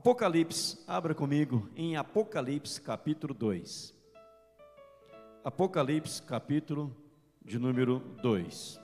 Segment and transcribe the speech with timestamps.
[0.00, 3.94] Apocalipse, abra comigo em Apocalipse capítulo 2.
[5.44, 6.96] Apocalipse capítulo
[7.44, 8.80] de número 2.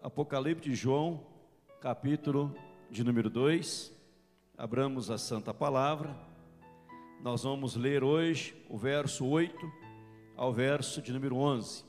[0.00, 1.26] Apocalipse de João,
[1.80, 2.54] capítulo
[2.88, 3.92] de número 2.
[4.56, 6.14] Abramos a santa palavra.
[7.20, 9.58] Nós vamos ler hoje o verso 8
[10.36, 11.84] ao verso de número 11.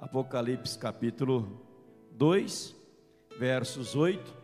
[0.00, 1.62] Apocalipse capítulo
[2.10, 2.74] 2,
[3.38, 4.36] versos 8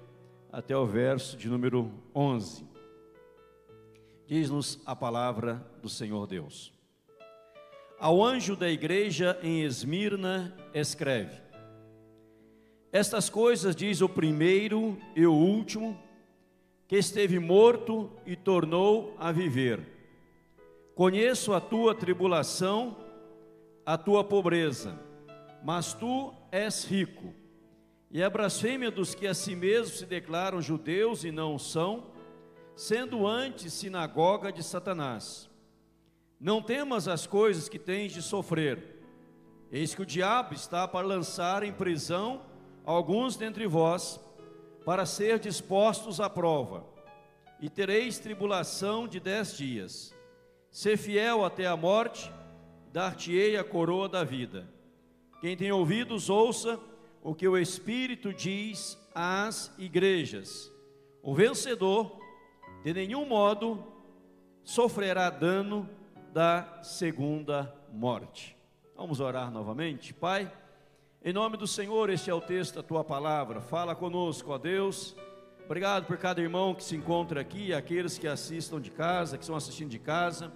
[0.53, 2.76] até o verso de número 11.
[4.27, 6.73] Diz-nos a palavra do Senhor Deus.
[7.99, 11.41] Ao anjo da igreja em Esmirna, escreve:
[12.93, 15.99] Estas coisas diz o primeiro e o último,
[16.89, 19.81] que esteve morto e tornou a viver.
[20.95, 22.97] Conheço a tua tribulação,
[23.85, 24.99] a tua pobreza,
[25.63, 27.33] mas tu és rico
[28.11, 32.05] e a blasfêmia dos que a si mesmos se declaram judeus e não são,
[32.77, 35.49] sendo antes sinagoga de Satanás.
[36.39, 39.01] Não temas as coisas que tens de sofrer.
[39.73, 42.43] Eis que o diabo está para lançar em prisão
[42.85, 44.21] alguns dentre vós,
[44.85, 46.87] para ser dispostos à prova,
[47.59, 50.15] e tereis tribulação de dez dias.
[50.71, 52.31] Ser fiel até a morte,
[52.93, 54.69] dar-te-ei a coroa da vida.
[55.41, 56.79] Quem tem ouvidos, ouça
[57.23, 60.71] o que o Espírito diz às igrejas.
[61.23, 62.26] O vencedor,
[62.87, 63.83] de nenhum modo,
[64.63, 65.91] sofrerá dano
[66.33, 68.57] da segunda morte.
[68.97, 70.53] Vamos orar novamente, Pai.
[71.21, 73.61] Em nome do Senhor, este é o texto da tua palavra.
[73.61, 75.17] Fala conosco, ó Deus.
[75.65, 79.57] Obrigado por cada irmão que se encontra aqui, aqueles que assistam de casa, que estão
[79.57, 80.53] assistindo de casa,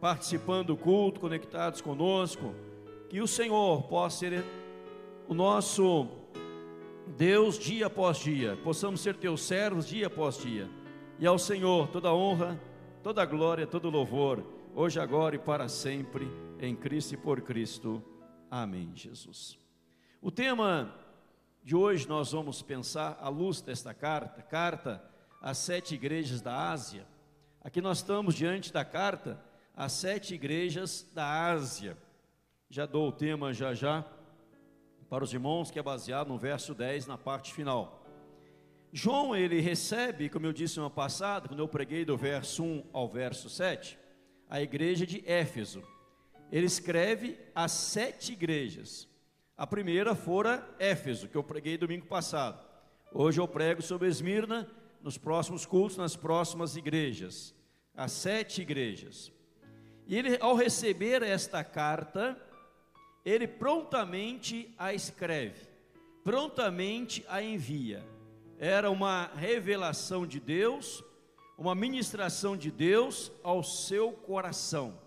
[0.00, 2.52] participando do culto, conectados conosco.
[3.08, 4.44] Que o Senhor possa ser
[5.28, 6.08] o nosso
[7.16, 10.68] Deus dia após dia, possamos ser teus servos dia após dia.
[11.20, 12.58] E ao Senhor toda honra,
[13.02, 14.42] toda glória, todo louvor,
[14.74, 16.26] hoje, agora e para sempre,
[16.58, 18.02] em Cristo e por Cristo.
[18.50, 19.58] Amém, Jesus.
[20.22, 20.94] O tema
[21.62, 25.04] de hoje nós vamos pensar à luz desta carta, carta
[25.42, 27.06] às sete igrejas da Ásia.
[27.62, 29.38] Aqui nós estamos diante da carta
[29.76, 31.98] às sete igrejas da Ásia.
[32.70, 34.06] Já dou o tema já já
[35.10, 37.99] para os irmãos, que é baseado no verso 10, na parte final.
[38.92, 43.08] João, ele recebe, como eu disse no passado, quando eu preguei do verso 1 ao
[43.08, 43.96] verso 7,
[44.48, 45.82] a igreja de Éfeso.
[46.50, 49.08] Ele escreve as sete igrejas.
[49.56, 52.60] A primeira fora Éfeso, que eu preguei domingo passado.
[53.12, 54.68] Hoje eu prego sobre Esmirna,
[55.00, 57.54] nos próximos cultos, nas próximas igrejas.
[57.96, 59.32] As sete igrejas.
[60.04, 62.36] E ele, ao receber esta carta,
[63.24, 65.68] ele prontamente a escreve,
[66.24, 68.04] prontamente a envia.
[68.62, 71.02] Era uma revelação de Deus,
[71.56, 75.00] uma ministração de Deus ao seu coração.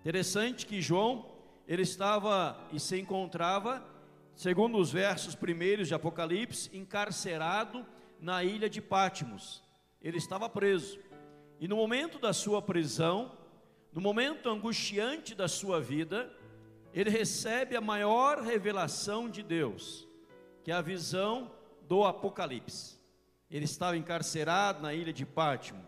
[0.00, 1.24] Interessante que João,
[1.66, 3.82] ele estava e se encontrava,
[4.34, 7.82] segundo os versos primeiros de Apocalipse, encarcerado
[8.20, 9.62] na ilha de Pátimos.
[10.02, 10.98] Ele estava preso.
[11.58, 13.32] E no momento da sua prisão,
[13.90, 16.30] no momento angustiante da sua vida,
[16.92, 20.06] ele recebe a maior revelação de Deus,
[20.62, 21.55] que é a visão
[21.88, 22.96] do Apocalipse.
[23.50, 25.84] Ele estava encarcerado na ilha de Pátimo,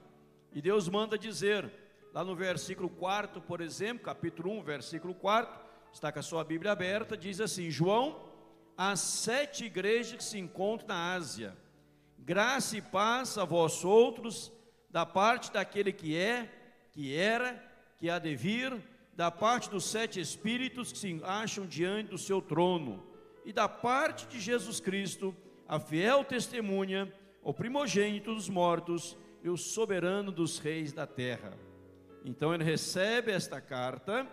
[0.53, 1.71] e Deus manda dizer,
[2.13, 5.59] lá no versículo 4, por exemplo, capítulo 1, versículo 4,
[5.93, 8.29] está com a sua Bíblia aberta, diz assim: João,
[8.77, 11.57] as sete igrejas que se encontram na Ásia,
[12.19, 14.53] graça e paz a vós outros,
[14.91, 16.49] da parte daquele que é,
[16.93, 17.63] que era,
[17.99, 18.81] que há de vir,
[19.15, 23.05] da parte dos sete espíritos que se acham diante do seu trono,
[23.45, 25.35] e da parte de Jesus Cristo,
[25.69, 27.13] a fiel testemunha,
[27.43, 31.53] o primogênito dos mortos e o soberano dos reis da terra.
[32.25, 34.27] Então ele recebe esta carta,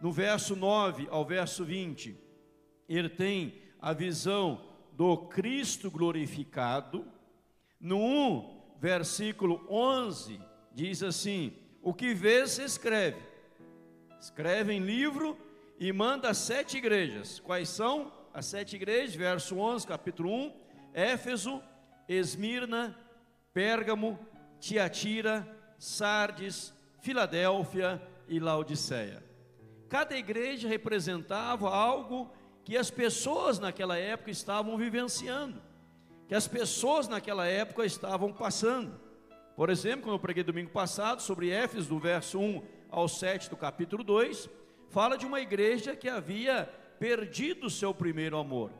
[0.00, 2.16] no verso 9 ao verso 20,
[2.88, 7.04] ele tem a visão do Cristo glorificado.
[7.80, 10.40] No 1, versículo 11,
[10.72, 13.32] diz assim: O que vês, se escreve
[14.22, 15.36] escreve em livro
[15.80, 17.40] e manda sete igrejas.
[17.40, 19.14] Quais são as sete igrejas?
[19.14, 20.52] Verso 11, capítulo 1:
[20.94, 21.62] Éfeso,
[22.08, 22.96] Esmirna,
[23.52, 24.18] Pérgamo,
[24.58, 25.46] Tiatira,
[25.78, 29.22] Sardes, Filadélfia e Laodiceia.
[29.88, 32.30] Cada igreja representava algo
[32.64, 35.60] que as pessoas naquela época estavam vivenciando,
[36.28, 38.98] que as pessoas naquela época estavam passando.
[39.54, 43.56] Por exemplo, quando eu preguei domingo passado sobre Éfeso, do verso 1 ao 7 do
[43.56, 44.48] capítulo 2,
[44.88, 46.72] fala de uma igreja que havia
[47.02, 48.70] perdido o seu primeiro amor.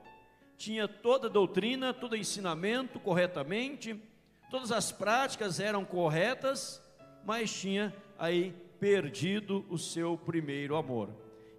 [0.56, 4.00] Tinha toda a doutrina, todo ensinamento corretamente,
[4.48, 6.80] todas as práticas eram corretas,
[7.24, 11.08] mas tinha aí perdido o seu primeiro amor.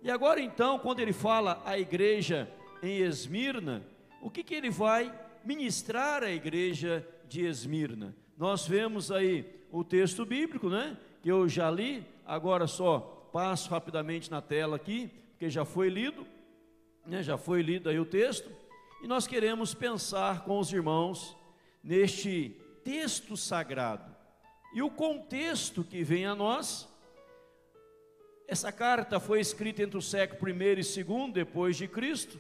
[0.02, 2.50] E agora então, quando ele fala à igreja
[2.82, 3.86] em Esmirna,
[4.22, 5.14] o que, que ele vai
[5.44, 8.16] ministrar à igreja de Esmirna?
[8.38, 10.98] Nós vemos aí o texto bíblico, né?
[11.22, 16.26] Que eu já li, agora só passo rapidamente na tela aqui, porque já foi lido,
[17.06, 17.22] né?
[17.22, 18.50] Já foi lido aí o texto,
[19.02, 21.36] e nós queremos pensar com os irmãos
[21.84, 24.14] neste texto sagrado.
[24.74, 26.88] E o contexto que vem a nós,
[28.48, 32.40] essa carta foi escrita entre o século I e II depois de Cristo,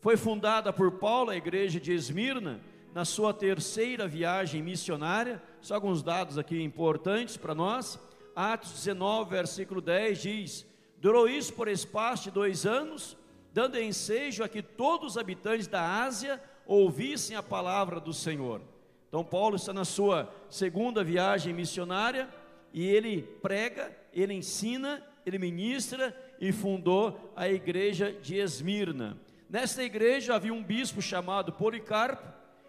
[0.00, 2.60] foi fundada por Paulo, a igreja de Esmirna,
[2.92, 7.98] na sua terceira viagem missionária, só alguns dados aqui importantes para nós.
[8.34, 10.66] Atos 19, versículo 10 diz:
[10.98, 13.16] Durou isso por espaço de dois anos,
[13.52, 18.60] dando ensejo a que todos os habitantes da Ásia ouvissem a palavra do Senhor.
[19.08, 22.28] Então, Paulo está na sua segunda viagem missionária
[22.72, 29.18] e ele prega, ele ensina, ele ministra e fundou a igreja de Esmirna.
[29.50, 32.26] Nesta igreja havia um bispo chamado Policarpo,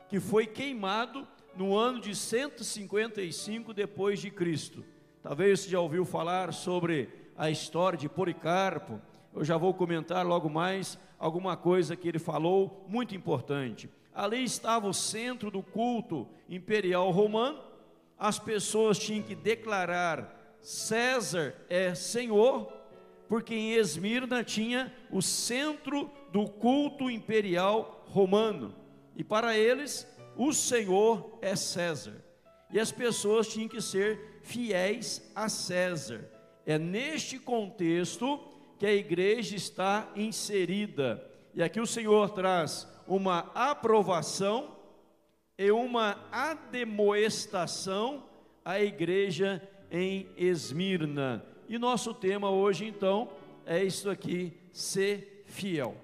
[0.09, 1.25] que foi queimado
[1.55, 4.83] no ano de 155 depois de Cristo.
[5.21, 7.07] Talvez você já ouviu falar sobre
[7.37, 8.99] a história de Policarpo.
[9.35, 13.89] Eu já vou comentar logo mais alguma coisa que ele falou muito importante.
[14.13, 17.59] Ali estava o centro do culto imperial romano,
[18.17, 22.71] as pessoas tinham que declarar César é Senhor,
[23.27, 28.73] porque em Esmirna tinha o centro do culto imperial romano,
[29.15, 30.07] e para eles
[30.37, 32.23] o Senhor é César,
[32.71, 36.29] e as pessoas tinham que ser fiéis a César.
[36.65, 38.39] É neste contexto
[38.83, 44.75] que a igreja está inserida, e aqui o Senhor traz uma aprovação
[45.57, 48.25] e uma ademoestação
[48.65, 51.45] à igreja em Esmirna.
[51.69, 53.29] E nosso tema hoje, então,
[53.65, 55.95] é isso aqui: ser fiel.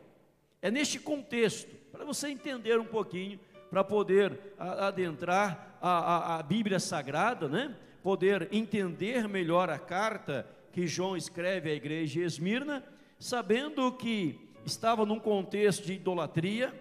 [0.62, 6.80] É neste contexto, para você entender um pouquinho, para poder adentrar a, a, a, Bíblia
[6.80, 7.76] Sagrada, né?
[8.02, 12.84] poder entender melhor a carta que João escreve à igreja de Esmirna,
[13.18, 16.74] sabendo que estava num contexto de idolatria,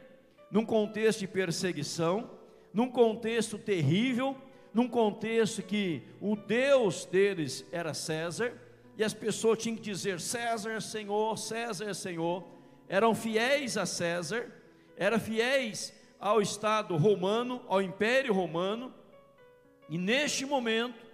[0.50, 2.30] num contexto de perseguição,
[2.72, 4.36] num contexto terrível,
[4.72, 8.52] num contexto que o Deus deles era César,
[8.96, 12.46] e as pessoas tinham que dizer: César Senhor, César Senhor,
[12.88, 14.50] eram fiéis a César,
[14.96, 18.92] eram fiéis ao Estado romano, ao Império Romano,
[19.88, 21.06] e neste momento,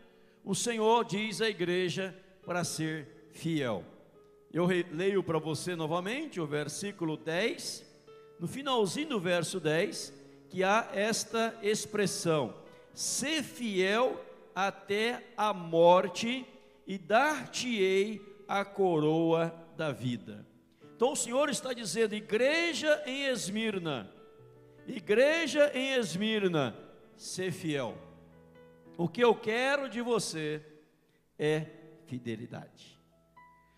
[0.44, 3.85] o Senhor diz à igreja para ser fiel.
[4.52, 7.94] Eu leio para você novamente o versículo 10
[8.38, 10.12] no finalzinho do verso 10,
[10.49, 12.55] que há esta expressão:
[12.93, 14.23] ser fiel
[14.55, 16.46] até a morte
[16.87, 20.47] e dar-te-ei a coroa da vida.
[20.94, 24.11] Então o Senhor está dizendo: igreja em Esmirna,
[24.87, 26.76] igreja em Esmirna,
[27.17, 27.97] ser fiel.
[28.97, 30.62] O que eu quero de você
[31.38, 31.67] é
[32.14, 32.96] fidelidade.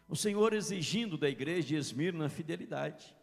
[0.08, 3.16] O Senhor exigindo da igreja de Esmirna fidelidade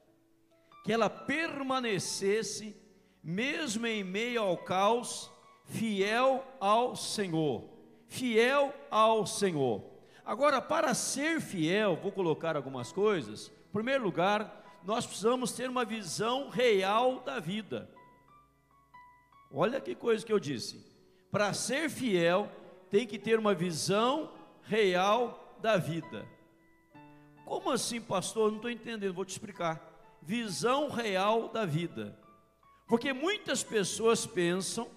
[0.84, 2.76] que ela permanecesse,
[3.24, 5.32] mesmo em meio ao caos,
[5.66, 7.70] fiel ao Senhor.
[8.08, 9.82] Fiel ao Senhor.
[10.26, 13.52] Agora, para ser fiel, vou colocar algumas coisas.
[13.70, 17.90] Em primeiro lugar, nós precisamos ter uma visão real da vida.
[19.52, 20.84] Olha que coisa que eu disse.
[21.32, 22.52] Para ser fiel,
[22.90, 24.32] tem que ter uma visão
[24.64, 26.28] real da vida.
[27.46, 28.50] Como assim, pastor?
[28.50, 32.18] Não estou entendendo, vou te explicar visão real da vida.
[32.88, 34.88] Porque muitas pessoas pensam,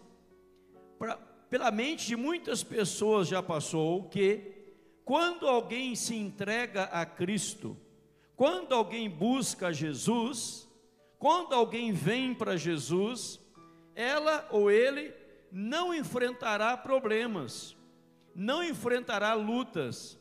[0.99, 1.17] pra,
[1.49, 4.55] pela mente de muitas pessoas já passou, que
[5.05, 7.77] quando alguém se entrega a Cristo,
[8.35, 10.69] quando alguém busca Jesus,
[11.19, 13.41] quando alguém vem para Jesus,
[13.95, 15.15] ela ou ele
[15.51, 17.76] não enfrentará problemas,
[18.37, 20.19] não enfrentará lutas,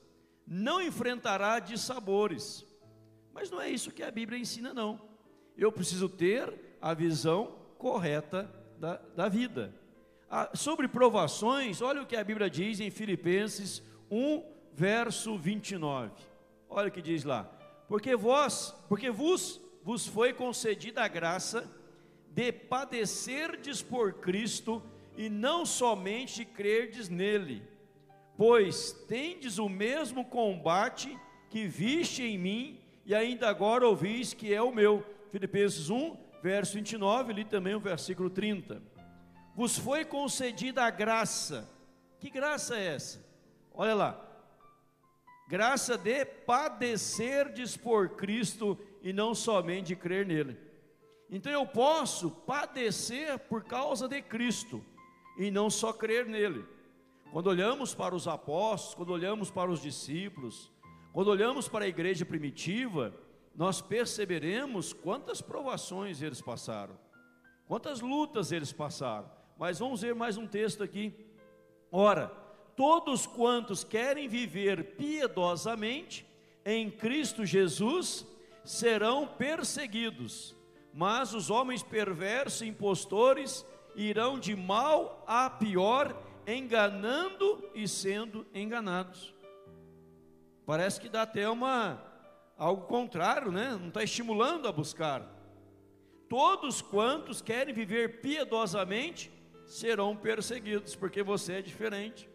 [0.47, 2.65] não enfrentará dissabores.
[3.33, 5.01] Mas não é isso que a Bíblia ensina, não.
[5.57, 9.75] Eu preciso ter a visão correta da, da vida.
[10.29, 14.43] Ah, sobre provações, olha o que a Bíblia diz em Filipenses 1,
[14.73, 16.11] verso 29.
[16.69, 17.43] Olha o que diz lá.
[17.87, 21.69] Porque vós, porque vos, vos foi concedida a graça
[22.31, 24.81] de padecerdes por Cristo
[25.17, 27.74] e não somente de crerdes nele,
[28.37, 31.17] pois tendes o mesmo combate
[31.49, 35.05] que viste em mim e ainda agora ouvis que é o meu.
[35.31, 38.81] Filipenses 1, verso 29, li também o versículo 30.
[39.55, 41.69] vos foi concedida a graça.
[42.19, 43.25] Que graça é essa?
[43.73, 44.21] Olha lá.
[45.47, 50.57] Graça de padecerdes por Cristo e não somente de crer nele.
[51.29, 54.83] Então eu posso padecer por causa de Cristo
[55.37, 56.65] e não só crer nele.
[57.35, 60.71] Quando olhamos para os apóstolos, quando olhamos para os discípulos,
[61.11, 63.13] quando olhamos para a igreja primitiva,
[63.53, 66.97] nós perceberemos quantas provações eles passaram,
[67.67, 69.29] quantas lutas eles passaram.
[69.57, 71.13] Mas vamos ver mais um texto aqui.
[71.91, 72.27] Ora,
[72.73, 76.25] todos quantos querem viver piedosamente
[76.63, 78.25] em Cristo Jesus
[78.63, 80.55] serão perseguidos,
[80.93, 86.15] mas os homens perversos e impostores irão de mal a pior,
[86.47, 89.33] enganando e sendo enganados.
[90.65, 92.01] Parece que dá até uma
[92.57, 93.77] algo contrário, né?
[93.79, 95.23] Não está estimulando a buscar.
[96.27, 99.31] Todos quantos querem viver piedosamente
[99.65, 102.29] serão perseguidos, porque você é diferente.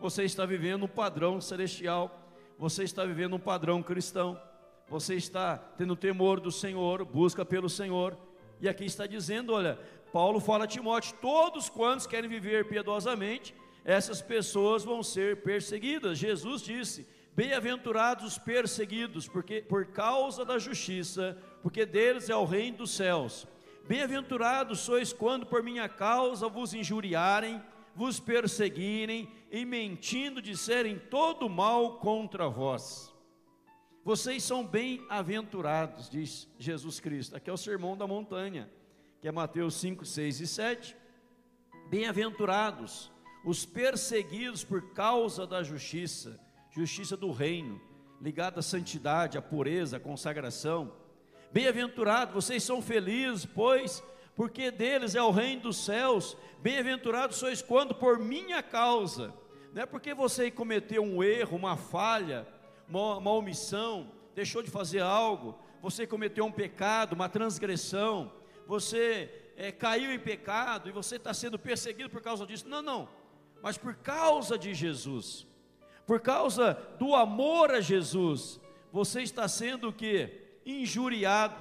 [0.00, 2.28] Você está vivendo um padrão celestial,
[2.58, 4.40] você está vivendo um padrão cristão,
[4.88, 8.16] você está tendo temor do Senhor, busca pelo Senhor.
[8.60, 9.78] E aqui está dizendo: olha,
[10.12, 16.18] Paulo fala a Timóteo: todos quantos querem viver piedosamente, essas pessoas vão ser perseguidas.
[16.18, 22.78] Jesus disse: Bem-aventurados os perseguidos, porque por causa da justiça, porque deles é o reino
[22.78, 23.46] dos céus.
[23.86, 27.62] Bem-aventurados sois quando por minha causa vos injuriarem,
[27.94, 33.12] vos perseguirem e mentindo disserem todo mal contra vós.
[34.04, 37.36] Vocês são bem-aventurados, diz Jesus Cristo.
[37.36, 38.70] Aqui é o sermão da montanha
[39.20, 40.96] que é Mateus 5, 6 e 7.
[41.90, 43.12] Bem-aventurados
[43.44, 47.78] os perseguidos por causa da justiça, justiça do reino,
[48.20, 50.94] ligada à santidade, à pureza, à consagração.
[51.52, 54.02] Bem-aventurados, vocês são felizes, pois,
[54.34, 56.34] porque deles é o reino dos céus.
[56.62, 59.34] Bem-aventurados sois quando por minha causa,
[59.74, 62.48] não é porque você cometeu um erro, uma falha,
[62.88, 68.39] uma, uma omissão, deixou de fazer algo, você cometeu um pecado, uma transgressão,
[68.70, 72.68] você é, caiu em pecado e você está sendo perseguido por causa disso.
[72.68, 73.08] Não, não.
[73.60, 75.44] Mas por causa de Jesus,
[76.06, 78.60] por causa do amor a Jesus,
[78.92, 80.30] você está sendo o que?
[80.64, 81.56] Injuriado,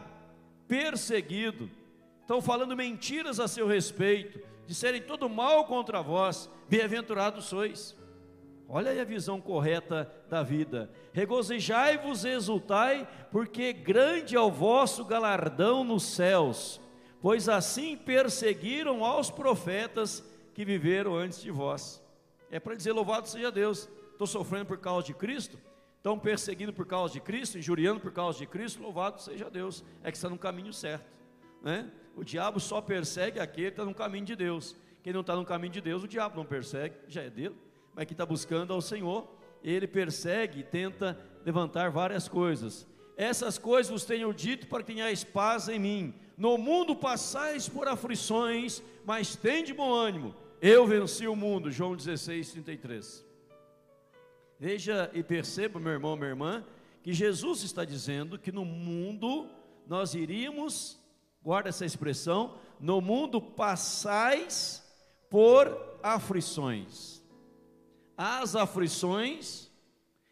[0.68, 1.68] perseguido.
[2.22, 6.48] Estão falando mentiras a seu respeito, disserem todo mal contra vós.
[6.70, 7.98] Bem-aventurados sois.
[8.68, 10.92] Olha aí a visão correta da vida.
[11.12, 16.80] Regozijai-vos e exultai, porque grande é o vosso galardão nos céus
[17.22, 20.24] pois assim perseguiram aos profetas
[20.54, 22.02] que viveram antes de vós.
[22.52, 25.58] É para dizer: louvado seja Deus, estou sofrendo por causa de Cristo,
[25.98, 30.12] estão perseguindo por causa de Cristo, injuriando por causa de Cristo, louvado seja Deus, é
[30.12, 31.06] que está no caminho certo.
[31.62, 31.90] Né?
[32.16, 34.76] O diabo só persegue aquele que está no caminho de Deus.
[35.04, 37.56] Quem não está no caminho de Deus, o diabo não persegue, já é dele,
[37.94, 39.28] mas quem está buscando ao Senhor,
[39.64, 42.88] ele persegue e tenta levantar várias coisas.
[43.20, 46.14] Essas coisas vos tenho dito para que tenhais paz em mim.
[46.38, 50.34] No mundo passais por aflições, mas tende bom ânimo.
[50.62, 51.70] Eu venci o mundo.
[51.70, 53.26] João 16, 33.
[54.58, 56.66] Veja e perceba, meu irmão, minha irmã,
[57.04, 59.50] que Jesus está dizendo que no mundo
[59.86, 60.98] nós iríamos,
[61.44, 64.82] guarda essa expressão, no mundo passais
[65.30, 67.22] por aflições.
[68.16, 69.70] As aflições,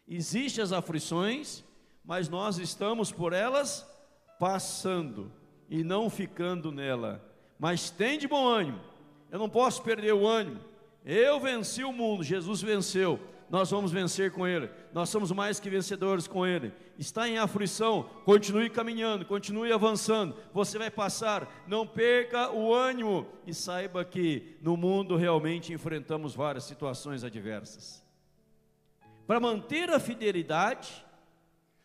[0.08, 1.67] existem as aflições,
[2.08, 3.86] mas nós estamos por elas
[4.40, 5.30] passando
[5.68, 7.22] e não ficando nela.
[7.58, 8.80] Mas tem de bom ânimo.
[9.30, 10.58] Eu não posso perder o ânimo.
[11.04, 13.20] Eu venci o mundo, Jesus venceu.
[13.50, 14.70] Nós vamos vencer com Ele.
[14.90, 16.72] Nós somos mais que vencedores com Ele.
[16.98, 20.34] Está em aflição, continue caminhando, continue avançando.
[20.54, 26.64] Você vai passar, não perca o ânimo e saiba que no mundo realmente enfrentamos várias
[26.64, 28.02] situações adversas.
[29.26, 31.06] Para manter a fidelidade,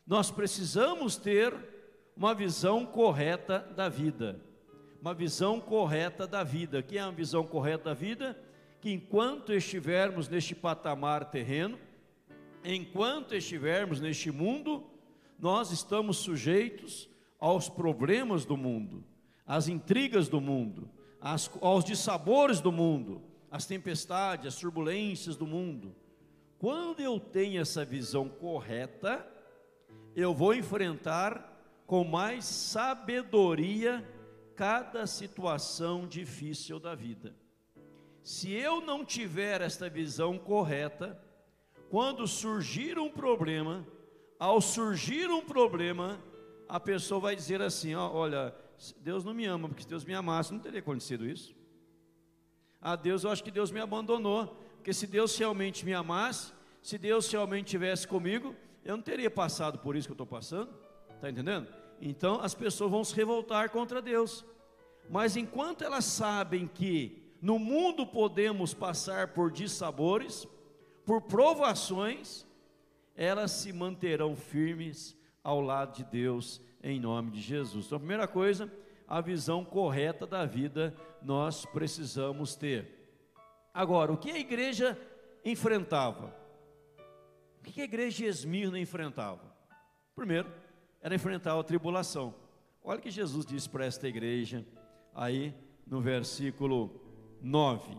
[0.06, 1.54] nós precisamos ter
[2.16, 4.40] uma visão correta da vida.
[5.02, 6.82] Uma visão correta da vida.
[6.82, 8.38] Que é uma visão correta da vida?
[8.82, 11.80] Que enquanto estivermos neste patamar terreno,
[12.64, 14.84] enquanto estivermos neste mundo,
[15.40, 19.04] nós estamos sujeitos aos problemas do mundo,
[19.46, 25.96] às intrigas do mundo, às, aos dissabores do mundo, às tempestades, às turbulências do mundo.
[26.58, 29.28] Quando eu tenho essa visão correta,
[30.16, 31.50] eu vou enfrentar
[31.86, 34.08] com mais sabedoria
[34.56, 37.36] cada situação difícil da vida.
[38.24, 41.22] Se eu não tiver esta visão correta,
[41.90, 43.86] quando surgir um problema,
[44.40, 46.20] ao surgir um problema,
[46.70, 48.56] a pessoa vai dizer assim: ó, olha,
[49.02, 51.56] Deus não me ama, porque se Deus me amasse, não teria acontecido isso.
[52.82, 56.52] Ah, Deus, eu acho que Deus me abandonou, porque se Deus realmente me amasse,
[56.82, 60.74] se Deus realmente estivesse comigo, eu não teria passado por isso que eu estou passando,
[61.16, 61.68] está entendendo?
[62.02, 64.46] Então as pessoas vão se revoltar contra Deus,
[65.10, 70.48] mas enquanto elas sabem que no mundo podemos passar por dissabores,
[71.06, 72.46] por provações,
[73.16, 77.86] elas se manterão firmes ao lado de Deus em nome de Jesus.
[77.86, 78.72] Então, a primeira coisa,
[79.08, 83.04] a visão correta da vida nós precisamos ter.
[83.74, 84.98] Agora, o que a igreja
[85.44, 86.34] enfrentava?
[87.64, 89.56] O que a igreja de Esmirna enfrentava?
[90.14, 90.52] Primeiro,
[91.02, 92.36] era enfrentar a tribulação.
[92.84, 94.66] Olha o que Jesus disse para esta igreja,
[95.16, 95.56] aí
[95.88, 97.02] no versículo
[97.42, 97.98] 9: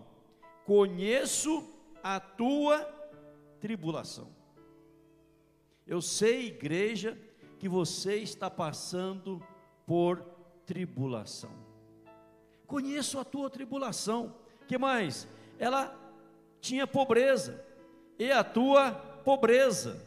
[0.67, 1.67] Conheço
[2.03, 2.85] a tua
[3.59, 4.29] tribulação.
[5.87, 7.19] Eu sei, igreja,
[7.59, 9.43] que você está passando
[9.87, 10.21] por
[10.67, 11.53] tribulação.
[12.67, 14.35] Conheço a tua tribulação.
[14.69, 15.27] Que mais?
[15.59, 15.99] Ela
[16.61, 17.65] tinha pobreza.
[18.19, 20.01] E a tua pobreza.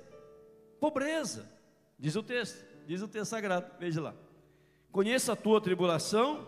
[0.80, 1.50] Pobreza.
[1.98, 3.72] Diz o texto, diz o texto sagrado.
[3.80, 4.16] Veja lá.
[4.92, 6.48] Conheço a tua tribulação,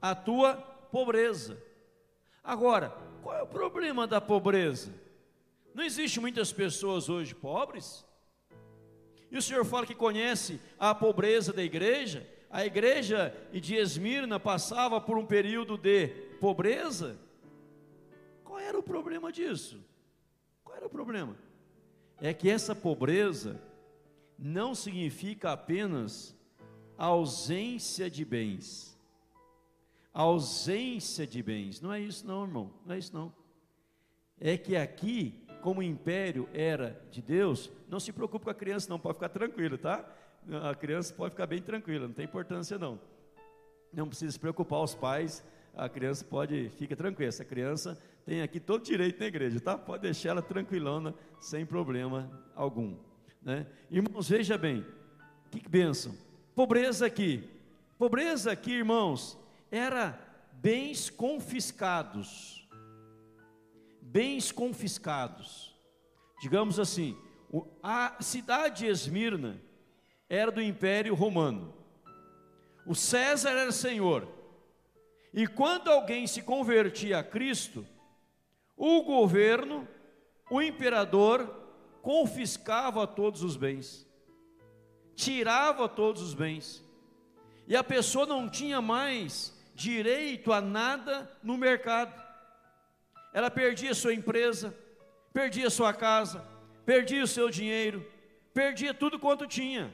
[0.00, 0.54] a tua
[0.90, 1.62] pobreza.
[2.42, 2.90] Agora,
[3.22, 4.92] qual é o problema da pobreza?
[5.74, 8.04] Não existe muitas pessoas hoje pobres?
[9.30, 12.28] E o Senhor fala que conhece a pobreza da igreja.
[12.50, 17.18] A igreja de Esmirna passava por um período de pobreza.
[18.44, 19.82] Qual era o problema disso?
[20.62, 21.34] Qual era o problema?
[22.22, 23.60] É que essa pobreza
[24.38, 26.34] não significa apenas
[26.96, 28.96] ausência de bens.
[30.14, 31.80] Ausência de bens.
[31.80, 32.72] Não é isso não, irmão.
[32.86, 33.34] Não é isso não.
[34.40, 38.90] É que aqui como o império era de Deus, não se preocupe com a criança,
[38.90, 40.04] não, pode ficar tranquilo, tá?
[40.68, 43.00] A criança pode ficar bem tranquila, não tem importância não.
[43.92, 48.60] Não precisa se preocupar, os pais, a criança pode, fica tranquila, essa criança tem aqui
[48.60, 49.76] todo direito na igreja, tá?
[49.76, 52.96] Pode deixar ela tranquilona, sem problema algum.
[53.42, 53.66] Né?
[53.90, 54.86] Irmãos, veja bem,
[55.50, 56.14] que bênção.
[56.54, 57.48] Pobreza aqui,
[57.98, 59.38] pobreza aqui, irmãos,
[59.70, 60.18] era
[60.52, 62.62] bens confiscados
[64.12, 65.74] bens confiscados.
[66.42, 67.16] Digamos assim,
[67.82, 69.58] a cidade de Esmirna
[70.28, 71.72] era do Império Romano.
[72.86, 74.28] O César era senhor.
[75.32, 77.86] E quando alguém se convertia a Cristo,
[78.76, 79.86] o governo,
[80.50, 81.48] o imperador,
[82.00, 84.06] confiscava todos os bens,
[85.14, 86.84] tirava todos os bens,
[87.66, 92.22] e a pessoa não tinha mais direito a nada no mercado
[93.32, 94.76] ela perdia sua empresa,
[95.32, 96.46] perdia sua casa,
[96.84, 98.06] perdia o seu dinheiro,
[98.52, 99.92] perdia tudo quanto tinha.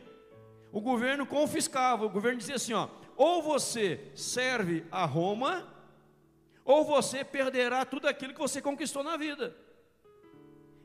[0.72, 5.66] O governo confiscava, o governo dizia assim: ó, ou você serve a Roma,
[6.68, 9.56] ou você perderá tudo aquilo que você conquistou na vida.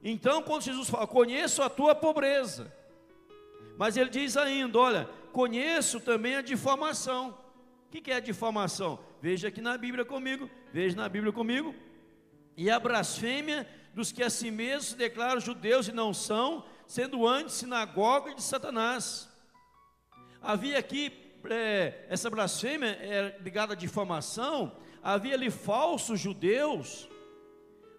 [0.02, 2.74] Então, quando Jesus fala, conheço a tua pobreza,
[3.78, 7.38] mas ele diz ainda: olha, conheço também a difamação.
[7.88, 8.98] O que é a difamação?
[9.22, 11.76] Veja aqui na Bíblia comigo, veja na Bíblia comigo,
[12.56, 17.28] e a blasfêmia dos que a si mesmos se declaram judeus e não são, sendo
[17.28, 19.30] antes sinagoga de Satanás.
[20.42, 21.12] Havia aqui
[21.50, 27.10] é, essa blasfêmia é ligada à difamação, havia ali falsos judeus,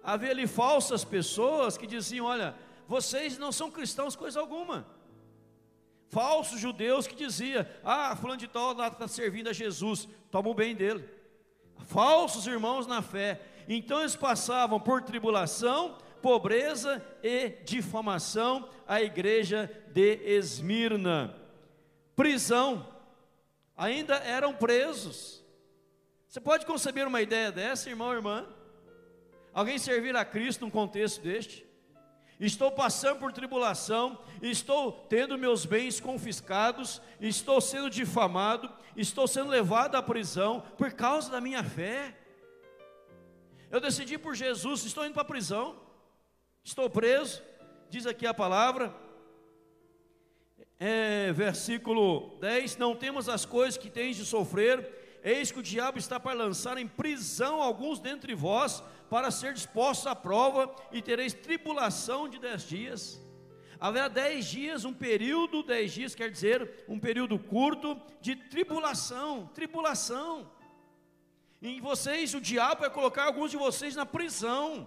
[0.02, 2.54] havia ali falsas pessoas que diziam: olha,
[2.88, 4.86] vocês não são cristãos coisa alguma.
[6.08, 10.74] Falsos judeus que diziam: ah, fulano de tal está servindo a Jesus, toma o bem
[10.74, 11.06] dele.
[11.86, 20.14] Falsos irmãos na fé, então eles passavam por tribulação, pobreza e difamação, a igreja de
[20.24, 21.36] Esmirna.
[22.16, 22.88] Prisão,
[23.76, 25.43] ainda eram presos.
[26.34, 28.44] Você pode conceber uma ideia dessa, irmão ou irmã?
[29.52, 31.64] Alguém servir a Cristo num contexto deste?
[32.40, 39.94] Estou passando por tribulação, estou tendo meus bens confiscados, estou sendo difamado, estou sendo levado
[39.94, 42.18] à prisão por causa da minha fé.
[43.70, 45.80] Eu decidi por Jesus, estou indo para a prisão,
[46.64, 47.44] estou preso,
[47.88, 48.92] diz aqui a palavra,
[50.80, 55.98] é, versículo 10: Não temos as coisas que tens de sofrer, eis que o diabo
[55.98, 61.32] está para lançar em prisão alguns dentre vós, para ser dispostos à prova, e tereis
[61.32, 63.20] tribulação de dez dias.
[63.80, 70.52] Haverá dez dias, um período, dez dias quer dizer um período curto de tribulação, tribulação
[71.66, 74.86] em vocês, o diabo vai colocar alguns de vocês na prisão.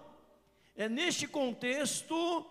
[0.76, 2.46] É neste contexto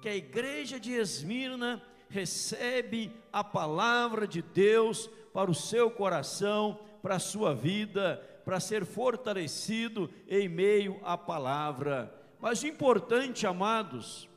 [0.00, 7.16] que a igreja de Esmirna recebe a palavra de Deus para o seu coração, para
[7.16, 12.14] a sua vida, para ser fortalecido em meio à palavra.
[12.40, 14.28] Mas o importante, amados,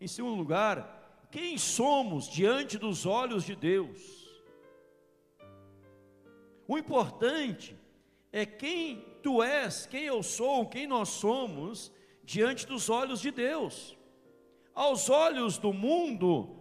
[0.00, 4.22] em segundo lugar, quem somos diante dos olhos de Deus?
[6.66, 7.76] O importante
[8.32, 11.92] é quem tu és, quem eu sou, quem nós somos
[12.24, 13.96] diante dos olhos de Deus.
[14.74, 16.56] Aos olhos do mundo,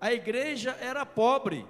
[0.00, 1.64] a igreja era pobre,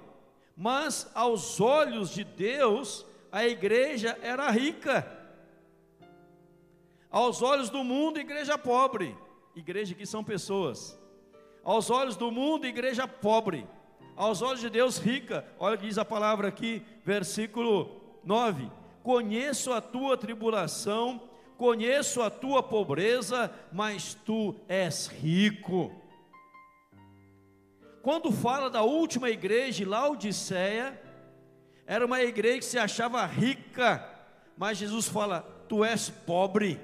[0.55, 5.07] mas aos olhos de Deus, a igreja era rica.
[7.09, 9.17] Aos olhos do mundo, igreja pobre.
[9.55, 10.95] Igreja que são pessoas.
[11.63, 13.67] Aos olhos do mundo, igreja pobre.
[14.15, 15.43] Aos olhos de Deus, rica.
[15.57, 18.69] Olha o que diz a palavra aqui, versículo 9:
[19.01, 25.91] Conheço a tua tribulação, conheço a tua pobreza, mas tu és rico.
[28.03, 31.01] Quando fala da última igreja, Laodiceia,
[31.93, 34.03] era uma igreja que se achava rica,
[34.57, 36.81] mas Jesus fala: Tu és pobre.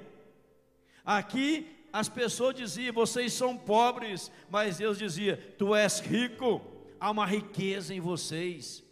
[1.04, 6.62] Aqui as pessoas diziam: Vocês são pobres, mas Deus dizia: Tu és rico,
[7.00, 8.84] há uma riqueza em vocês.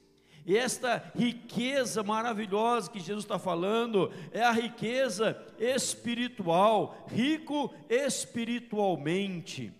[0.44, 9.72] E esta riqueza maravilhosa que Jesus está falando é a riqueza espiritual, rico espiritualmente.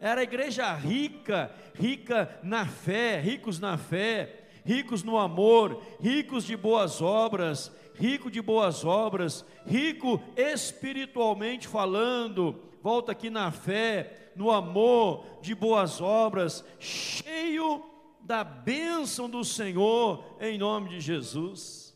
[0.00, 6.56] Era a igreja rica, rica na fé, ricos na fé, ricos no amor, ricos de
[6.56, 15.24] boas obras, rico de boas obras, rico espiritualmente falando, volta aqui na fé, no amor,
[15.40, 17.84] de boas obras, cheio
[18.20, 21.94] da bênção do Senhor em nome de Jesus.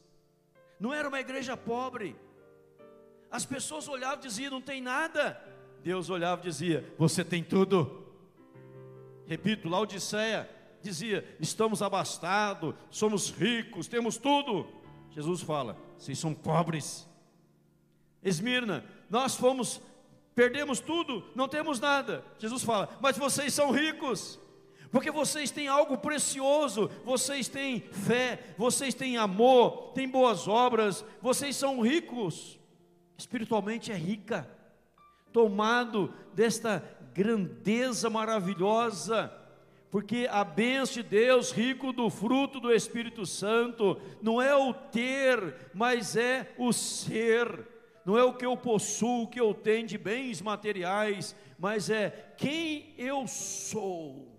[0.79, 2.15] Não era uma igreja pobre.
[3.31, 5.43] As pessoas olhavam e diziam: não tem nada.
[5.83, 8.07] Deus olhava e dizia: você tem tudo.
[9.27, 10.49] Repito, Laodiceia
[10.83, 14.67] dizia: estamos abastados, somos ricos, temos tudo.
[15.11, 17.09] Jesus fala: vocês são pobres.
[18.23, 19.81] Esmirna, nós fomos,
[20.35, 22.25] perdemos tudo, não temos nada.
[22.39, 24.39] Jesus fala: mas vocês são ricos
[24.91, 31.57] porque vocês têm algo precioso, vocês têm fé, vocês têm amor, têm boas obras, vocês
[31.57, 32.59] são ricos,
[33.17, 34.49] espiritualmente é rica,
[35.33, 39.33] tomado desta grandeza maravilhosa,
[39.91, 45.71] porque a bênção de Deus, rico do fruto do Espírito Santo, não é o ter,
[45.73, 47.67] mas é o ser,
[48.05, 52.35] não é o que eu possuo, o que eu tenho de bens materiais, mas é
[52.37, 54.39] quem eu sou.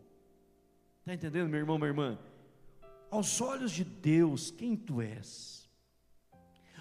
[0.99, 2.19] Está entendendo, meu irmão, minha irmã?
[3.09, 5.67] Aos olhos de Deus, quem tu és?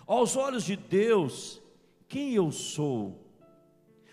[0.06, 1.62] Aos olhos de Deus,
[2.06, 3.24] quem eu sou?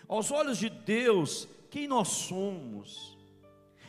[0.08, 3.15] Aos olhos de Deus, quem nós somos?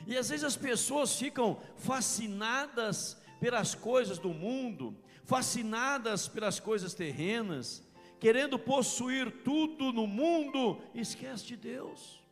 [0.08, 7.84] E às vezes as pessoas ficam fascinadas pelas coisas do mundo, fascinadas pelas coisas terrenas,
[8.18, 12.24] querendo possuir tudo no mundo, esquece de Deus.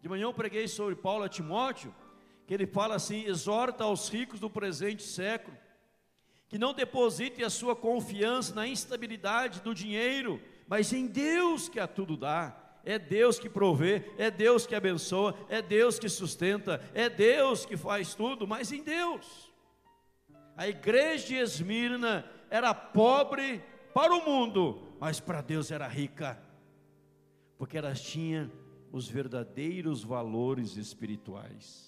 [0.00, 1.92] De manhã eu preguei sobre Paulo a Timóteo,
[2.46, 5.58] que ele fala assim: exorta aos ricos do presente século,
[6.48, 11.88] que não depositem a sua confiança na instabilidade do dinheiro, mas em Deus que a
[11.88, 12.65] tudo dá.
[12.86, 17.76] É Deus que provê, é Deus que abençoa, é Deus que sustenta, é Deus que
[17.76, 19.52] faz tudo, mas em Deus.
[20.56, 26.40] A igreja de Esmirna era pobre para o mundo, mas para Deus era rica,
[27.58, 28.50] porque elas tinham
[28.90, 31.86] os verdadeiros valores espirituais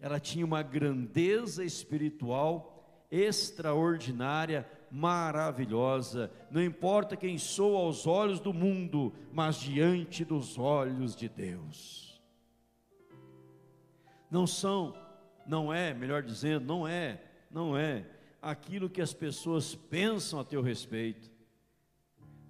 [0.00, 6.30] ela tinha uma grandeza espiritual extraordinária, maravilhosa.
[6.50, 12.20] Não importa quem sou aos olhos do mundo, mas diante dos olhos de Deus.
[14.30, 14.94] Não são,
[15.46, 18.06] não é, melhor dizendo, não é, não é
[18.40, 21.30] aquilo que as pessoas pensam a teu respeito,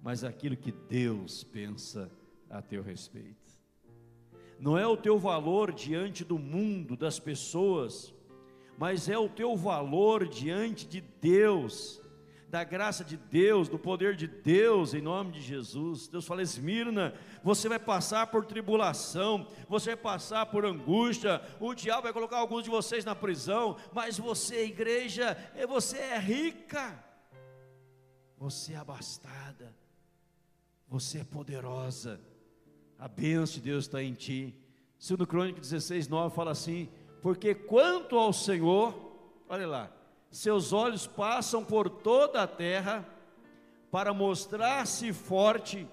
[0.01, 2.11] mas aquilo que Deus pensa
[2.49, 3.49] a teu respeito
[4.59, 8.13] não é o teu valor diante do mundo, das pessoas,
[8.77, 11.98] mas é o teu valor diante de Deus,
[12.49, 16.07] da graça de Deus, do poder de Deus, em nome de Jesus.
[16.07, 22.03] Deus fala: Esmirna, você vai passar por tribulação, você vai passar por angústia, o diabo
[22.03, 27.03] vai colocar alguns de vocês na prisão, mas você, igreja, é, você é rica,
[28.37, 29.75] você é abastada,
[30.87, 32.19] você é poderosa
[32.99, 34.53] a bênção de Deus está em ti.
[34.97, 36.89] Segundo Crônica 16, 9 fala assim:
[37.21, 38.93] Porque quanto ao Senhor,
[39.47, 39.91] olha lá,
[40.31, 43.05] seus olhos passam por toda a terra
[43.91, 45.87] para mostrar-se forte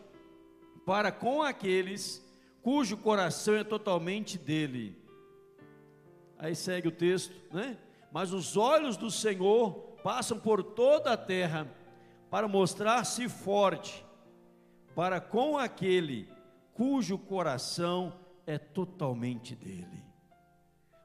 [0.84, 2.24] para com aqueles
[2.62, 5.00] cujo coração é totalmente dele.
[6.38, 7.78] Aí segue o texto, né?
[8.12, 9.72] Mas os olhos do Senhor
[10.02, 11.66] passam por toda a terra
[12.30, 14.04] para mostrar-se forte
[14.94, 16.28] para com aquele
[16.72, 18.12] cujo coração
[18.46, 20.04] é totalmente dele.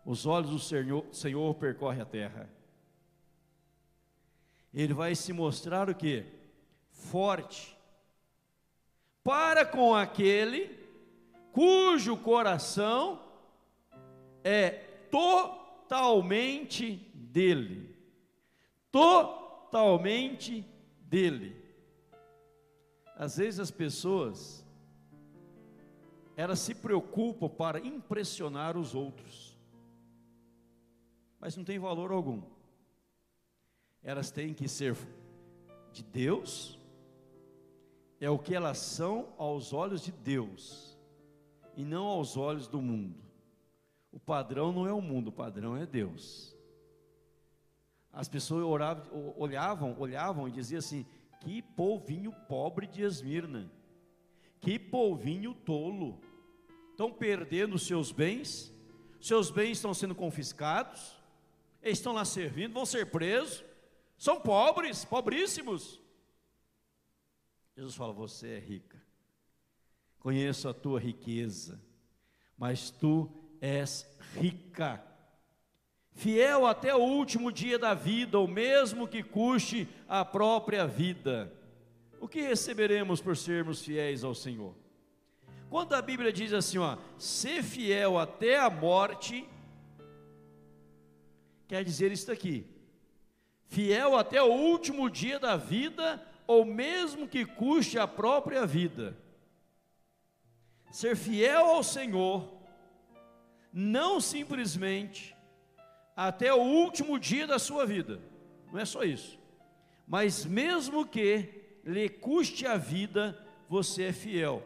[0.06, 2.50] Os olhos do Senhor, Senhor percorrem a terra.
[4.74, 6.26] Ele vai se mostrar o que?
[6.90, 7.78] Forte
[9.24, 10.80] para com aquele
[11.52, 13.22] cujo coração
[14.44, 14.70] é
[15.12, 17.96] totalmente dele.
[18.92, 20.66] Totalmente
[21.02, 21.56] dele.
[23.16, 24.66] Às vezes as pessoas
[26.36, 29.56] elas se preocupam para impressionar os outros.
[31.40, 32.42] Mas não tem valor algum.
[34.04, 34.98] Elas têm que ser
[35.92, 36.80] de Deus
[38.20, 40.96] é o que elas são aos olhos de Deus
[41.76, 43.20] e não aos olhos do mundo.
[44.12, 46.56] O padrão não é o mundo, o padrão é Deus.
[48.14, 51.06] As pessoas oravam, olhavam, olhavam e diziam assim:
[51.40, 53.72] que polvinho pobre de Esmirna,
[54.60, 56.20] que polvinho tolo,
[56.92, 58.72] estão perdendo seus bens,
[59.20, 61.18] seus bens estão sendo confiscados,
[61.82, 63.64] eles estão lá servindo, vão ser presos,
[64.22, 66.00] são pobres, pobríssimos.
[67.76, 69.02] Jesus fala: Você é rica,
[70.20, 71.82] conheço a tua riqueza,
[72.56, 73.28] mas tu
[73.60, 75.04] és rica,
[76.12, 81.52] fiel até o último dia da vida, ou mesmo que custe a própria vida.
[82.20, 84.76] O que receberemos por sermos fiéis ao Senhor?
[85.68, 89.50] Quando a Bíblia diz assim, ó, ser fiel até a morte,
[91.68, 92.71] quer dizer isso aqui,
[93.72, 99.18] fiel até o último dia da vida, ou mesmo que custe a própria vida.
[100.92, 102.52] Ser fiel ao Senhor,
[103.72, 105.34] não simplesmente
[106.14, 108.20] até o último dia da sua vida,
[108.74, 109.40] não é só isso,
[110.06, 114.62] mas mesmo que lhe custe a vida, você é fiel.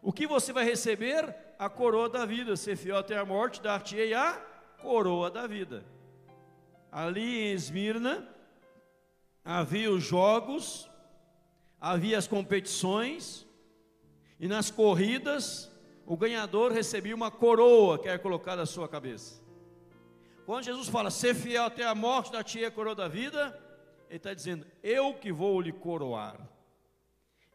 [0.00, 1.36] O que você vai receber?
[1.58, 2.56] A coroa da vida.
[2.56, 4.40] Ser fiel até a morte, dar-te-ei a
[4.80, 5.84] coroa da vida.
[6.90, 8.26] Ali em Esmirna,
[9.46, 10.90] havia os jogos
[11.80, 13.46] havia as competições,
[14.40, 15.70] e nas corridas,
[16.04, 19.40] o ganhador recebia uma coroa que era colocada na sua cabeça.
[20.44, 23.58] Quando Jesus fala, ser fiel até a morte, da tia coroa da vida,
[24.08, 26.38] ele está dizendo, eu que vou lhe coroar,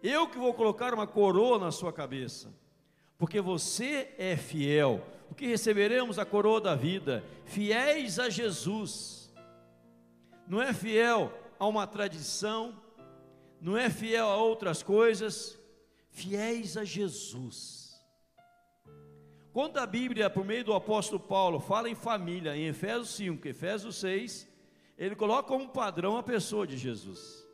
[0.02, 2.54] eu que vou colocar uma coroa na sua cabeça,
[3.18, 5.06] porque você é fiel.
[5.30, 7.24] O que receberemos a coroa da vida?
[7.46, 9.32] Fiéis a Jesus,
[10.48, 12.76] não é fiel a uma tradição,
[13.62, 15.60] não é fiel a outras coisas,
[16.10, 18.04] fiéis a Jesus.
[19.54, 23.98] Quando a Bíblia, por meio do apóstolo Paulo, fala em família, em Efésios 5, Efésios
[23.98, 24.50] 6,
[24.98, 27.48] ele coloca como padrão a pessoa de Jesus.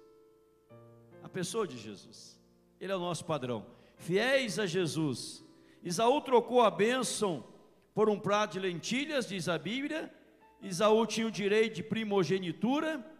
[1.21, 2.39] A pessoa de Jesus.
[2.79, 3.65] Ele é o nosso padrão.
[3.97, 5.43] Fiéis a Jesus.
[5.83, 7.43] Isaú trocou a bênção
[7.93, 10.09] por um prato de lentilhas, diz a Bíblia.
[10.61, 13.16] Isaú tinha o direito de primogenitura.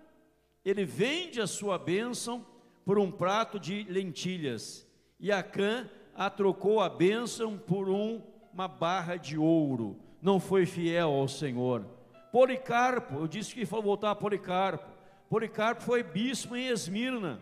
[0.68, 2.46] Ele vende a sua bênção
[2.84, 4.86] por um prato de lentilhas,
[5.18, 9.98] e Acã a trocou a bênção por um, uma barra de ouro.
[10.22, 11.86] Não foi fiel ao Senhor.
[12.34, 14.92] Policarpo, eu disse que foi voltar a Policarpo.
[15.30, 17.40] Policarpo foi bispo em Esmirna.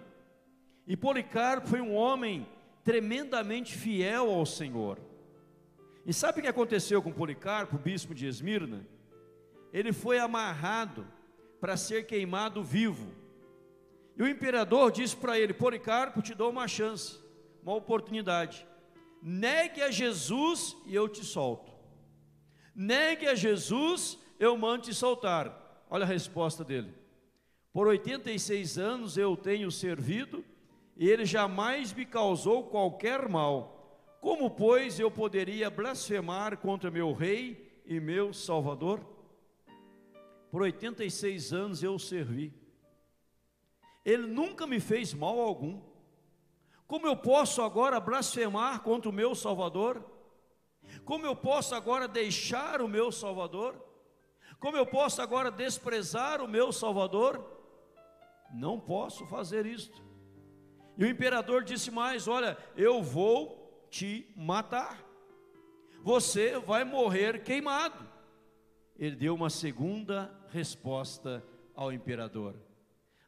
[0.85, 2.47] E Policarpo foi um homem
[2.83, 4.99] tremendamente fiel ao Senhor.
[6.05, 8.85] E sabe o que aconteceu com Policarpo, bispo de Esmirna?
[9.73, 11.07] Ele foi amarrado
[11.65, 13.12] para ser queimado vivo.
[14.15, 17.19] E o imperador disse para ele: Policarpo, te dou uma chance,
[17.63, 18.67] uma oportunidade.
[19.19, 21.73] Negue a Jesus e eu te solto.
[22.75, 25.84] Negue a Jesus, eu mando te soltar.
[25.89, 26.93] Olha a resposta dele.
[27.73, 30.45] Por 86 anos eu tenho servido
[30.95, 34.15] e ele jamais me causou qualquer mal.
[34.21, 39.14] Como, pois, eu poderia blasfemar contra meu rei e meu salvador?
[40.55, 42.53] Por 86 anos eu o servi
[44.05, 45.81] ele nunca me fez mal algum.
[46.87, 50.01] Como eu posso agora blasfemar contra o meu Salvador?
[51.03, 53.75] Como eu posso agora deixar o meu Salvador?
[54.57, 57.45] Como eu posso agora desprezar o meu Salvador?
[58.49, 60.01] Não posso fazer isto.
[60.97, 65.03] E o imperador disse mais: Olha, eu vou te matar.
[66.01, 68.15] Você vai morrer queimado.
[68.97, 71.43] Ele deu uma segunda resposta
[71.75, 72.55] ao imperador.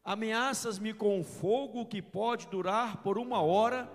[0.03, 3.91] Ameaças-me com fogo que pode durar por uma hora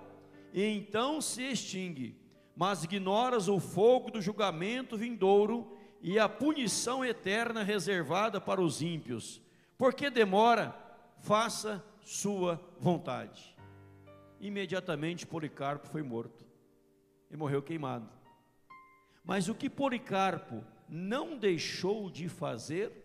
[0.52, 2.14] e então se extingue,
[2.54, 9.40] mas ignoras o fogo do julgamento vindouro e a punição eterna reservada para os ímpios.
[9.78, 10.76] Porque demora?
[11.20, 13.56] Faça sua vontade.
[14.38, 16.44] Imediatamente Policarpo foi morto
[17.30, 18.08] e morreu queimado.
[19.24, 23.01] Mas o que Policarpo não deixou de fazer,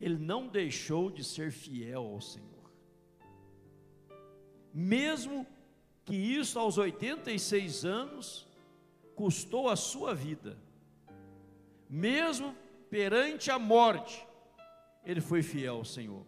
[0.00, 2.70] ele não deixou de ser fiel ao Senhor.
[4.72, 5.46] Mesmo
[6.04, 8.46] que isso aos 86 anos
[9.14, 10.58] custou a sua vida,
[11.88, 12.54] mesmo
[12.90, 14.26] perante a morte,
[15.04, 16.26] ele foi fiel ao Senhor.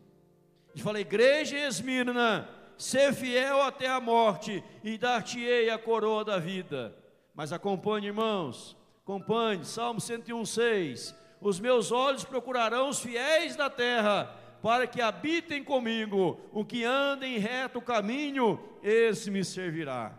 [0.75, 2.49] E fala, igreja Esmirna,
[2.79, 6.97] ser fiel até a morte, e dar-te-ei a coroa da vida.
[7.35, 11.26] Mas acompanhe, irmãos, acompanhe, Salmo 101, 6.
[11.47, 17.25] Os meus olhos procurarão os fiéis da terra, para que habitem comigo, o que anda
[17.25, 20.19] em reto caminho, esse me servirá.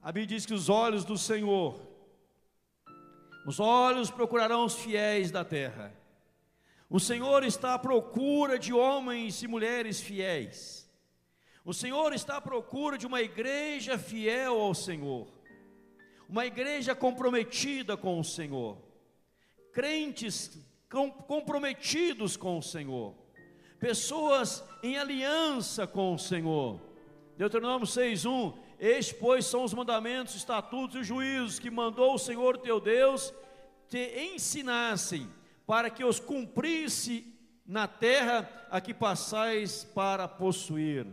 [0.00, 1.74] A Bíblia diz que os olhos do Senhor,
[3.44, 5.92] os olhos procurarão os fiéis da terra.
[6.88, 10.88] O Senhor está à procura de homens e mulheres fiéis.
[11.64, 15.26] O Senhor está à procura de uma igreja fiel ao Senhor,
[16.28, 18.91] uma igreja comprometida com o Senhor,
[19.72, 20.58] crentes
[21.26, 23.14] comprometidos com o Senhor,
[23.78, 26.80] pessoas em aliança com o Senhor.
[27.36, 32.80] Deuteronômio 6:1 Estes, pois, são os mandamentos, estatutos e juízos que mandou o Senhor teu
[32.80, 33.32] Deus
[33.88, 35.28] te ensinassem
[35.66, 37.32] para que os cumprisse
[37.64, 41.06] na terra a que passais para possuir.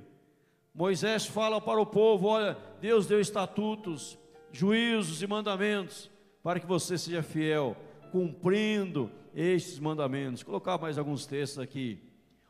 [0.74, 4.18] Moisés fala para o povo: olha, Deus deu estatutos,
[4.52, 6.10] juízos e mandamentos
[6.42, 7.78] para que você seja fiel,
[8.12, 10.42] cumprindo estes mandamentos.
[10.42, 12.00] Vou colocar mais alguns textos aqui.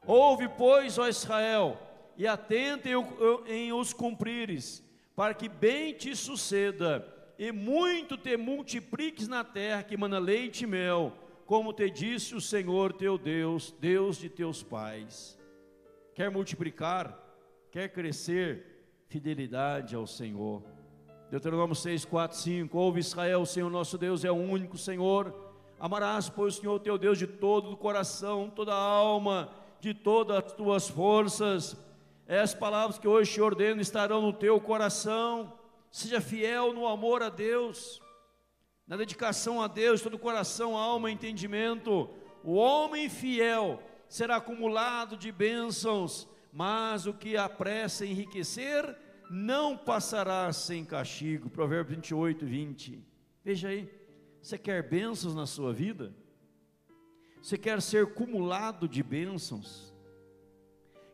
[0.06, 1.78] Ouve, pois, ó Israel,
[2.17, 2.89] e atenta
[3.48, 4.84] em os cumprires,
[5.15, 7.06] para que bem te suceda,
[7.38, 11.13] e muito te multipliques na terra que manda leite e mel
[11.50, 15.36] como te disse o Senhor teu Deus, Deus de teus pais.
[16.13, 17.17] Quer multiplicar,
[17.72, 20.62] quer crescer, fidelidade ao Senhor.
[21.32, 22.78] Deuteronômio 6, 4, 5.
[22.78, 25.34] Ouve Israel, o Senhor nosso Deus é o único Senhor.
[25.80, 30.38] Amarás, pois, o Senhor teu Deus de todo o coração, toda a alma, de todas
[30.38, 31.78] as tuas forças.
[32.28, 35.54] Essas palavras que hoje te ordeno estarão no teu coração.
[35.89, 38.02] Seja fiel no amor a Deus
[38.89, 42.10] na dedicação a Deus, todo o coração, alma e entendimento,
[42.44, 48.98] o homem fiel será acumulado de bênçãos, mas o que apressa enriquecer
[49.30, 51.52] não passará sem castigo.
[51.52, 53.00] Provérbios 28, 20.
[53.46, 53.88] Veja aí,
[54.41, 56.13] você quer bênçãos na sua vida?
[57.41, 59.93] Você quer ser acumulado de bênçãos?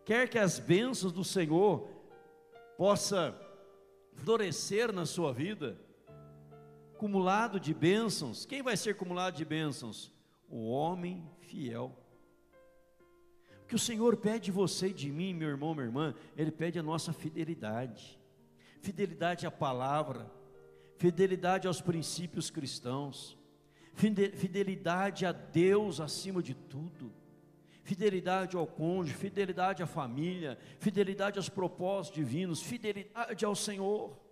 [0.04, 1.90] Quer que as bênçãos do Senhor
[2.78, 3.36] possa
[4.14, 5.80] florescer na sua vida?
[6.98, 8.46] Cumulado de bênçãos.
[8.46, 10.12] Quem vai ser cumulado de bênçãos?
[10.50, 11.98] O homem fiel.
[13.64, 16.52] O que o Senhor pede de você e de mim, meu irmão, minha irmã, Ele
[16.52, 18.20] pede a nossa fidelidade.
[18.80, 20.32] Fidelidade à palavra,
[20.98, 23.38] fidelidade aos princípios cristãos,
[23.94, 27.14] fidelidade a Deus acima de tudo,
[27.84, 34.26] fidelidade ao cônjuge, fidelidade à família, fidelidade aos propósitos divinos, fidelidade ao Senhor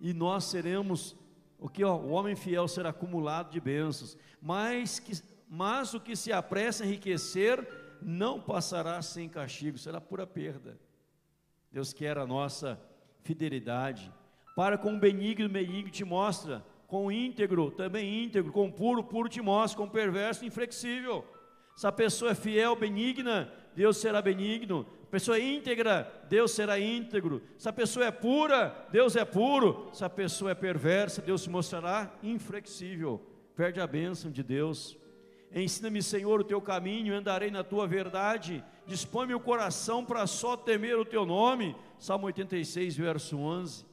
[0.00, 1.14] e nós seremos
[1.58, 5.12] o que o homem fiel será acumulado de bênçãos, mas que
[5.52, 7.68] mas o que se apressa a enriquecer
[8.00, 10.78] não passará sem castigo, será pura perda.
[11.72, 12.80] Deus quer a nossa
[13.24, 14.12] fidelidade.
[14.54, 19.78] Para com benigno, benigno te mostra, com íntegro, também íntegro, com puro, puro te mostra,
[19.78, 21.24] com perverso, inflexível.
[21.76, 27.42] Se a pessoa é fiel, benigna, Deus será benigno pessoa é íntegra, Deus será íntegro.
[27.58, 29.90] Se a pessoa é pura, Deus é puro.
[29.92, 33.20] Se a pessoa é perversa, Deus se mostrará inflexível.
[33.56, 34.96] Perde a bênção de Deus.
[35.52, 38.64] Ensina-me, Senhor, o teu caminho, andarei na tua verdade.
[38.86, 41.74] Dispõe-me o coração para só temer o teu nome.
[41.98, 43.89] Salmo 86, verso 11.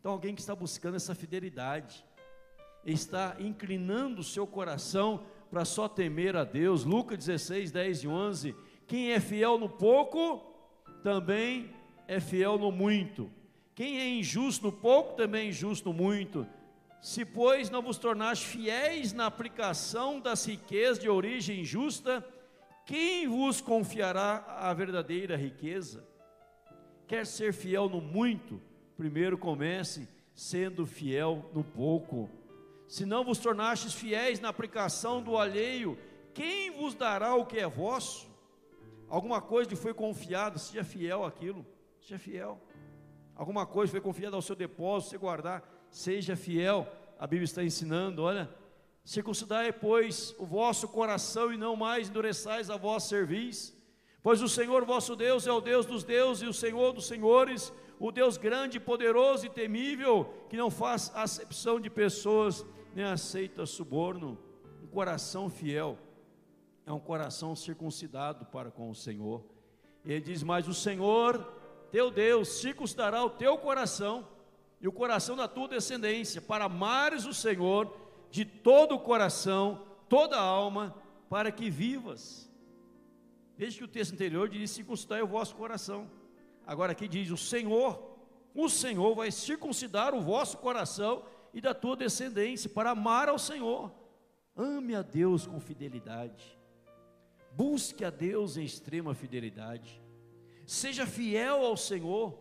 [0.00, 2.04] Então, alguém que está buscando essa fidelidade,
[2.84, 6.84] está inclinando o seu coração para só temer a Deus.
[6.84, 8.56] Lucas 16, 10 e 11
[8.86, 10.40] quem é fiel no pouco,
[11.02, 11.74] também
[12.06, 13.28] é fiel no muito.
[13.74, 16.46] Quem é injusto no pouco, também é injusto no muito.
[17.02, 22.24] Se, pois, não vos tornaste fiéis na aplicação das riquezas de origem justa,
[22.86, 26.06] quem vos confiará a verdadeira riqueza?
[27.08, 28.62] Quer ser fiel no muito?
[28.96, 32.30] Primeiro comece sendo fiel no pouco.
[32.88, 35.98] Se não vos tornastes fiéis na aplicação do alheio,
[36.32, 38.26] quem vos dará o que é vosso?
[39.08, 41.64] Alguma coisa lhe foi confiada, seja fiel àquilo,
[42.00, 42.60] seja fiel.
[43.34, 46.90] Alguma coisa foi confiada ao seu depósito, você guardar, seja fiel.
[47.18, 48.48] A Bíblia está ensinando, olha,
[49.04, 53.75] circuncidai, pois, o vosso coração e não mais endureçais a vossa cerviz,
[54.26, 57.72] Pois o Senhor vosso Deus é o Deus dos deuses e o Senhor dos senhores,
[57.96, 64.36] o Deus grande, poderoso e temível, que não faz acepção de pessoas, nem aceita suborno.
[64.82, 65.96] Um coração fiel
[66.84, 69.44] é um coração circuncidado para com o Senhor.
[70.04, 71.46] Ele diz: Mas o Senhor,
[71.92, 74.26] teu Deus, circuncidará o teu coração
[74.80, 77.96] e o coração da tua descendência, para amares o Senhor
[78.28, 80.96] de todo o coração, toda a alma,
[81.30, 82.45] para que vivas.
[83.56, 86.10] Veja que o texto anterior diz: circuncidai o vosso coração.
[86.66, 88.18] Agora aqui diz: o Senhor,
[88.54, 93.92] o Senhor vai circuncidar o vosso coração e da tua descendência, para amar ao Senhor.
[94.54, 96.58] Ame a Deus com fidelidade.
[97.52, 100.02] Busque a Deus em extrema fidelidade.
[100.66, 102.38] Seja fiel ao Senhor,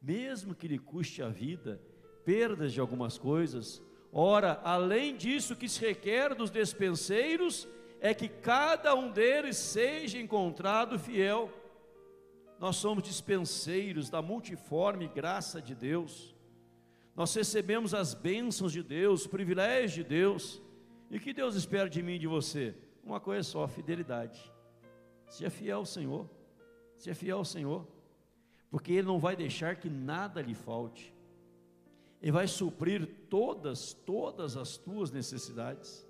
[0.00, 1.80] mesmo que lhe custe a vida,
[2.24, 3.82] perdas de algumas coisas.
[4.12, 7.66] Ora, além disso que se requer dos despenseiros,
[8.04, 11.48] é que cada um deles seja encontrado fiel.
[12.58, 16.34] Nós somos dispenseiros da multiforme graça de Deus.
[17.14, 20.60] Nós recebemos as bênçãos de Deus, privilégios de Deus.
[21.12, 22.74] E que Deus espera de mim e de você?
[23.04, 24.52] Uma coisa só, fidelidade.
[25.28, 26.28] Seja fiel ao Senhor.
[26.98, 27.86] Seja fiel ao Senhor.
[28.68, 31.14] Porque Ele não vai deixar que nada lhe falte.
[32.20, 36.04] Ele vai suprir todas, todas as tuas necessidades.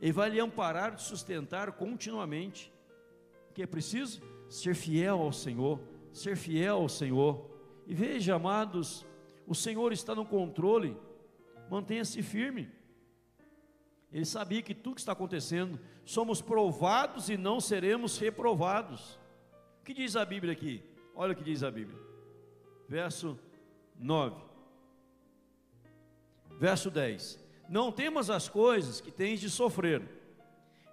[0.00, 2.72] Ele vai lhe amparar e sustentar continuamente.
[3.50, 4.20] O que é preciso?
[4.48, 5.80] Ser fiel ao Senhor,
[6.12, 7.50] ser fiel ao Senhor.
[7.86, 9.06] E veja, amados,
[9.46, 10.96] o Senhor está no controle,
[11.70, 12.70] mantenha-se firme.
[14.12, 19.18] Ele sabia que tudo que está acontecendo, somos provados e não seremos reprovados.
[19.80, 20.82] O que diz a Bíblia aqui?
[21.14, 21.98] Olha o que diz a Bíblia.
[22.88, 23.38] Verso
[23.98, 24.40] 9.
[26.58, 30.02] Verso 10 não temas as coisas que tens de sofrer.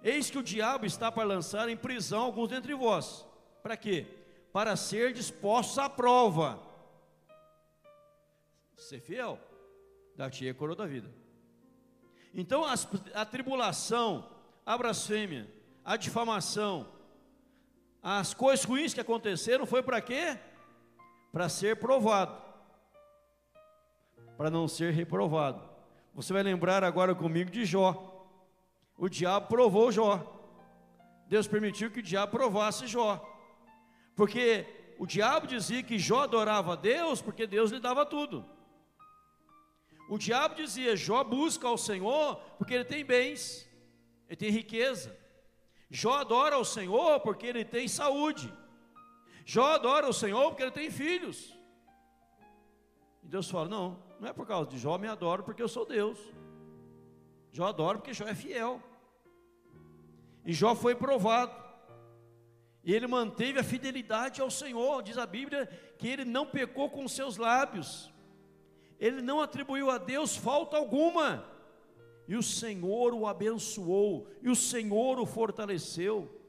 [0.02, 3.26] Eis que o diabo está para lançar em prisão alguns dentre vós.
[3.62, 4.06] Para quê?
[4.52, 6.60] Para ser dispostos à prova.
[8.76, 9.38] Ser fiel,
[10.16, 11.10] dar-te a coroa da vida.
[12.34, 14.28] Então as, a tribulação,
[14.66, 15.50] a blasfêmia,
[15.84, 16.88] a difamação,
[18.02, 20.38] as coisas ruins que aconteceram foi para quê?
[21.32, 22.36] Para ser provado,
[24.36, 25.73] para não ser reprovado.
[26.14, 28.28] Você vai lembrar agora comigo de Jó.
[28.96, 30.24] O diabo provou Jó.
[31.26, 33.20] Deus permitiu que o diabo provasse Jó.
[34.14, 34.64] Porque
[34.96, 38.44] o diabo dizia que Jó adorava a Deus porque Deus lhe dava tudo.
[40.08, 43.68] O diabo dizia: Jó busca ao Senhor porque ele tem bens,
[44.28, 45.18] ele tem riqueza.
[45.90, 48.52] Jó adora ao Senhor porque ele tem saúde.
[49.44, 51.53] Jó adora ao Senhor porque ele tem filhos.
[53.24, 55.86] E Deus fala: Não, não é por causa de Jó, me adoro porque eu sou
[55.86, 56.18] Deus.
[57.52, 58.82] Jó adoro porque Jó é fiel.
[60.44, 61.64] E Jó foi provado.
[62.82, 65.02] E ele manteve a fidelidade ao Senhor.
[65.02, 65.66] Diz a Bíblia
[65.98, 68.12] que ele não pecou com seus lábios.
[69.00, 71.46] Ele não atribuiu a Deus falta alguma.
[72.28, 76.40] E o Senhor o abençoou, e o Senhor o fortaleceu.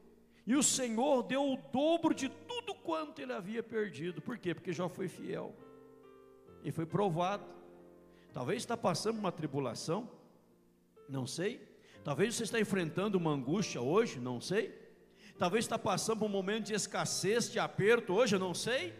[0.46, 4.22] E o Senhor deu o dobro de tudo quanto ele havia perdido.
[4.22, 4.54] Por quê?
[4.54, 5.54] Porque Jó foi fiel
[6.66, 7.44] e foi provado.
[8.32, 10.10] Talvez está passando uma tribulação,
[11.08, 11.64] não sei.
[12.02, 14.74] Talvez você está enfrentando uma angústia hoje, não sei.
[15.38, 18.92] Talvez está passando por um momento de escassez, de aperto hoje, eu não sei.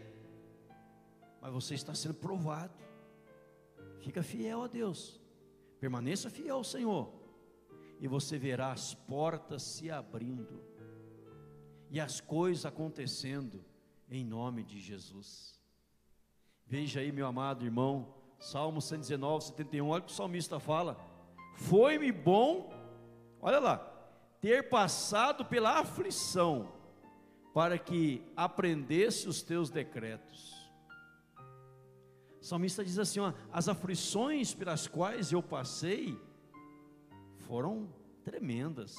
[1.41, 2.73] Mas você está sendo provado.
[3.99, 5.19] Fica fiel a Deus.
[5.77, 7.13] Permaneça fiel ao Senhor.
[7.99, 10.63] E você verá as portas se abrindo.
[11.91, 13.63] E as coisas acontecendo
[14.09, 15.56] em nome de Jesus.
[16.69, 20.99] Veja aí, meu amado irmão, Salmo 119, 71, olha o que o salmista fala:
[21.55, 22.73] Foi-me bom,
[23.41, 23.77] olha lá,
[24.41, 26.67] ter passado pela aflição,
[27.53, 30.69] para que aprendesse os teus decretos.
[32.41, 36.19] O salmista diz assim: ó, as aflições pelas quais eu passei
[37.47, 37.87] foram
[38.25, 38.93] tremendas.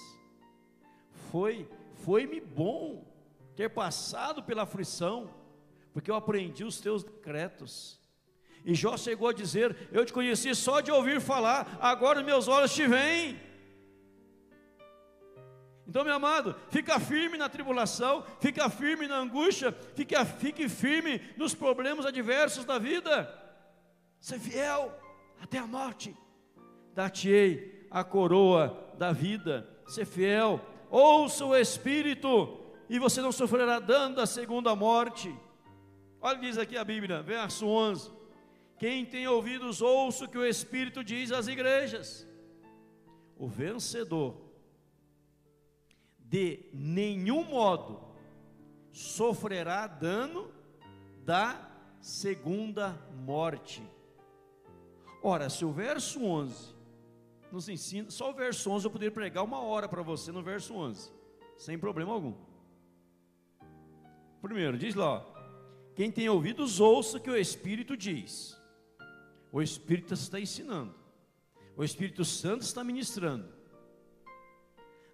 [1.31, 3.05] Foi, foi-me bom
[3.55, 5.29] ter passado pela aflição
[5.93, 7.99] porque eu aprendi os teus decretos.
[8.65, 12.75] E Jó chegou a dizer: Eu te conheci só de ouvir falar, agora meus olhos
[12.75, 13.39] te veem.
[15.87, 19.75] Então, meu amado, fica firme na tribulação, fica firme na angústia,
[20.39, 23.35] fique firme nos problemas adversos da vida.
[24.21, 24.93] Ser fiel
[25.41, 26.15] até a morte.
[26.95, 29.67] Dar-te-ei a coroa da vida.
[29.87, 30.61] Ser fiel.
[30.91, 32.59] Ouça o Espírito,
[32.89, 35.35] e você não sofrerá dano da segunda morte.
[36.21, 38.11] Olha, diz aqui a Bíblia, verso 11:
[38.79, 42.27] Quem tem ouvidos, ouça o que o Espírito diz às igrejas.
[43.37, 44.37] O vencedor,
[46.19, 48.01] de nenhum modo,
[48.91, 50.51] sofrerá dano
[51.25, 53.83] da segunda morte.
[55.23, 56.75] Ora, se o verso 11
[57.53, 60.75] nos ensina, só o verso 11 eu poderia pregar uma hora para você no verso
[60.75, 61.13] 11,
[61.57, 62.35] sem problema algum.
[64.43, 65.25] Primeiro, diz lá,
[65.99, 68.57] quem tem ouvidos, ouça que o Espírito diz.
[69.51, 70.95] O Espírito está ensinando,
[71.77, 73.53] o Espírito Santo está ministrando.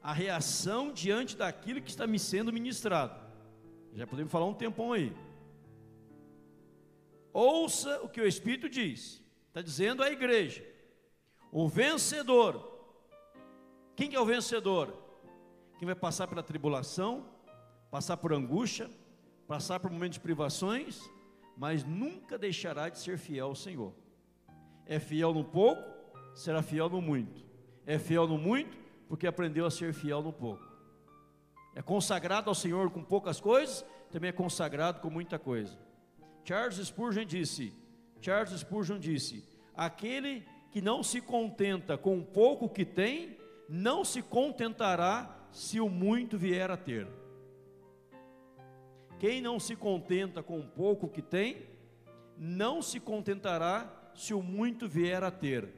[0.02, 3.18] A reação diante daquilo que está me sendo ministrado.
[3.94, 5.10] Já podemos falar um tempão aí.
[7.32, 9.24] Ouça o que o Espírito diz.
[9.48, 10.62] Está dizendo à igreja.
[11.50, 12.78] O vencedor.
[13.96, 14.94] Quem que é o vencedor?
[15.78, 17.26] Quem vai passar pela tribulação,
[17.90, 18.90] passar por angústia,
[19.46, 21.00] passar por momentos de privações,
[21.56, 23.92] mas nunca deixará de ser fiel ao Senhor.
[24.86, 25.82] É fiel no pouco,
[26.34, 27.44] será fiel no muito.
[27.86, 28.76] É fiel no muito,
[29.08, 30.64] porque aprendeu a ser fiel no pouco.
[31.74, 35.76] É consagrado ao Senhor com poucas coisas, também é consagrado com muita coisa.
[36.44, 37.72] Charles Spurgeon disse:
[38.20, 43.36] Charles Spurgeon disse: aquele que não se contenta com o pouco que tem,
[43.68, 47.06] não se contentará se o muito vier a ter.
[49.18, 51.66] Quem não se contenta com o pouco que tem,
[52.36, 55.68] não se contentará se o muito vier a ter,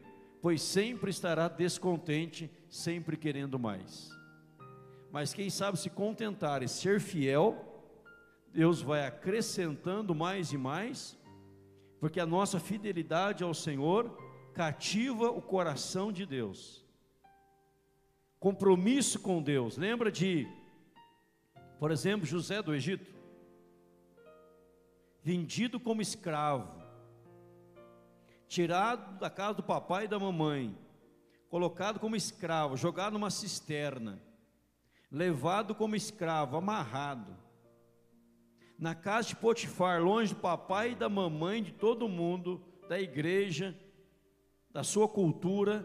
[0.41, 4.11] pois sempre estará descontente, sempre querendo mais.
[5.11, 7.64] Mas quem sabe se contentar e ser fiel,
[8.53, 11.18] Deus vai acrescentando mais e mais,
[12.01, 14.16] porque a nossa fidelidade ao Senhor
[14.53, 16.84] cativa o coração de Deus.
[18.39, 19.76] Compromisso com Deus.
[19.76, 20.47] Lembra de,
[21.78, 23.15] por exemplo, José do Egito?
[25.26, 26.80] Vendido como escravo,
[28.46, 30.78] tirado da casa do papai e da mamãe,
[31.50, 34.22] colocado como escravo, jogado numa cisterna,
[35.10, 37.36] levado como escravo, amarrado,
[38.78, 43.76] na casa de Potifar, longe do papai e da mamãe, de todo mundo, da igreja,
[44.70, 45.84] da sua cultura,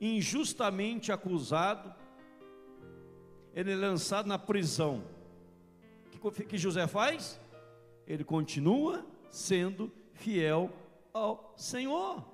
[0.00, 1.92] injustamente acusado,
[3.52, 5.02] ele é lançado na prisão.
[6.22, 7.40] O que, que José faz?
[8.08, 10.72] Ele continua sendo fiel
[11.12, 12.24] ao Senhor.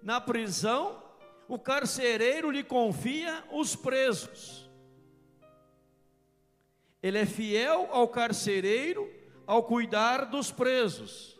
[0.00, 1.02] Na prisão,
[1.48, 4.70] o carcereiro lhe confia os presos.
[7.02, 9.12] Ele é fiel ao carcereiro
[9.48, 11.36] ao cuidar dos presos,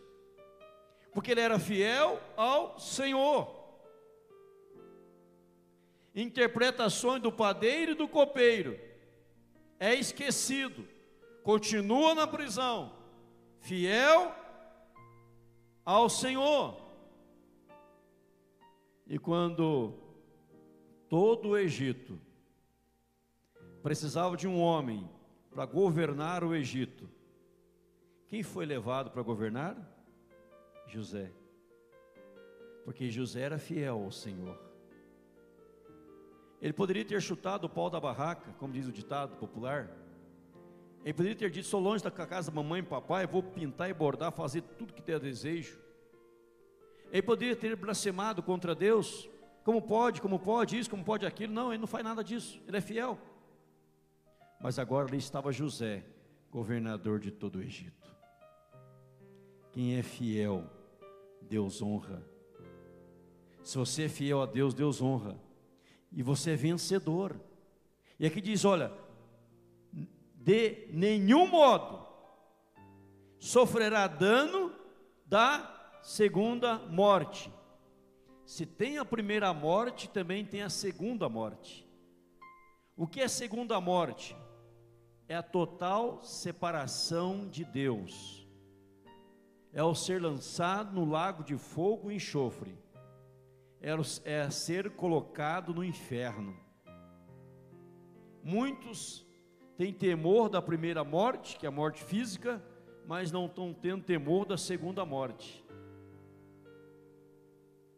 [1.13, 3.55] porque ele era fiel ao Senhor.
[6.13, 8.77] Interpretações do padeiro e do copeiro,
[9.79, 10.85] é esquecido,
[11.43, 12.96] continua na prisão,
[13.61, 14.31] fiel
[15.85, 16.77] ao Senhor.
[19.07, 19.93] E quando
[21.09, 22.19] todo o Egito
[23.81, 25.09] precisava de um homem
[25.49, 27.09] para governar o Egito.
[28.27, 29.77] Quem foi levado para governar?
[30.87, 31.31] José.
[32.83, 34.59] Porque José era fiel ao Senhor.
[36.61, 39.89] Ele poderia ter chutado o pau da barraca, como diz o ditado popular.
[41.07, 43.93] Ele poderia ter dito: sou longe da casa da mamãe e papai, vou pintar e
[43.93, 45.79] bordar, fazer tudo que der desejo.
[47.09, 49.29] Ele poderia ter blasfemado contra Deus.
[49.63, 51.53] Como pode, como pode isso, como pode aquilo.
[51.53, 52.61] Não, ele não faz nada disso.
[52.67, 53.17] Ele é fiel.
[54.59, 56.03] Mas agora ali estava José,
[56.51, 58.13] governador de todo o Egito.
[59.71, 60.69] Quem é fiel,
[61.41, 62.21] Deus honra.
[63.63, 65.39] Se você é fiel a Deus, Deus honra.
[66.11, 67.39] E você é vencedor.
[68.19, 68.91] E aqui diz: olha,
[70.47, 72.07] de nenhum modo
[73.37, 74.73] sofrerá dano
[75.27, 77.53] da segunda morte.
[78.45, 81.85] Se tem a primeira morte, também tem a segunda morte.
[82.95, 84.35] O que é segunda morte?
[85.27, 88.47] é a total separação de Deus,
[89.73, 92.77] é o ser lançado no lago de fogo e enxofre,
[93.81, 93.91] é,
[94.23, 96.57] é ser colocado no inferno.
[98.41, 99.26] Muitos
[99.77, 102.61] têm temor da primeira morte, que é a morte física,
[103.05, 105.63] mas não estão tendo temor da segunda morte.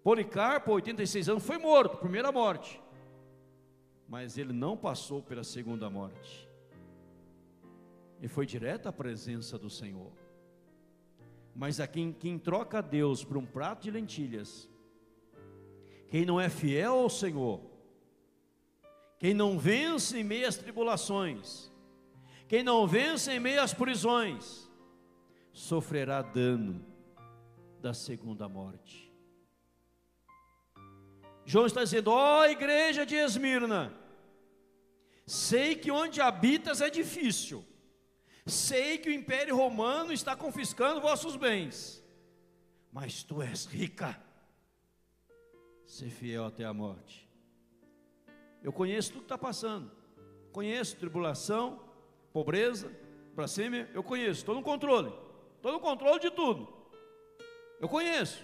[0.03, 2.81] Policarpo, 86 anos, foi morto, primeira morte,
[4.07, 6.49] mas ele não passou pela segunda morte
[8.21, 10.11] e foi direto à presença do Senhor.
[11.55, 14.69] Mas a quem, quem troca Deus por um prato de lentilhas,
[16.09, 17.61] quem não é fiel ao Senhor,
[19.19, 21.69] quem não vence em meio às tribulações,
[22.47, 24.67] quem não vence em meio às prisões,
[25.53, 26.83] sofrerá dano
[27.79, 29.13] da segunda morte.
[31.45, 33.93] João está dizendo: ó oh, igreja de Esmirna,
[35.27, 37.63] sei que onde habitas é difícil,
[38.49, 42.03] Sei que o império romano está confiscando vossos bens,
[42.91, 44.19] mas tu és rica.
[45.85, 47.28] Ser fiel até a morte.
[48.63, 49.91] Eu conheço tudo que está passando.
[50.51, 51.79] Conheço tribulação,
[52.33, 52.91] pobreza,
[53.35, 53.89] blasfêmia.
[53.93, 55.13] Eu conheço, estou no controle.
[55.55, 56.67] Estou no controle de tudo.
[57.79, 58.43] Eu conheço.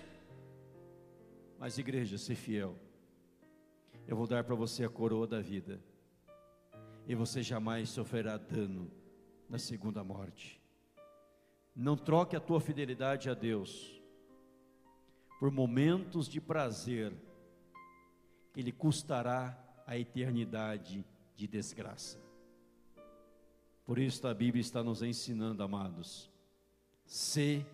[1.59, 2.75] Mas, igreja, ser fiel.
[4.07, 5.81] Eu vou dar para você a coroa da vida.
[7.07, 8.91] E você jamais sofrerá dano
[9.49, 10.61] na segunda morte.
[11.75, 14.01] Não troque a tua fidelidade a Deus
[15.39, 17.13] por momentos de prazer
[18.53, 21.05] que lhe custará a eternidade
[21.35, 22.19] de desgraça.
[23.85, 26.29] Por isso a Bíblia está nos ensinando, amados,
[27.05, 27.65] ser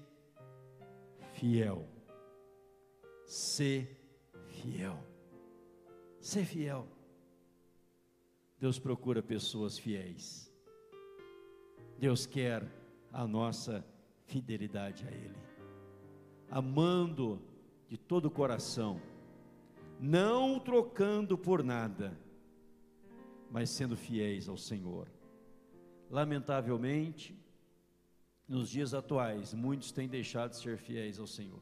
[1.34, 1.88] fiel.
[3.26, 3.98] Ser
[4.50, 5.02] fiel.
[6.20, 6.88] Ser fiel.
[8.60, 10.52] Deus procura pessoas fiéis.
[11.98, 12.68] Deus quer
[13.14, 13.86] a nossa
[14.26, 15.38] fidelidade a Ele,
[16.50, 17.42] amando
[17.88, 19.02] de todo o coração,
[20.02, 22.18] não trocando por nada,
[23.52, 25.08] mas sendo fiéis ao Senhor.
[26.10, 27.40] Lamentavelmente,
[28.48, 31.62] nos dias atuais, muitos têm deixado de ser fiéis ao Senhor.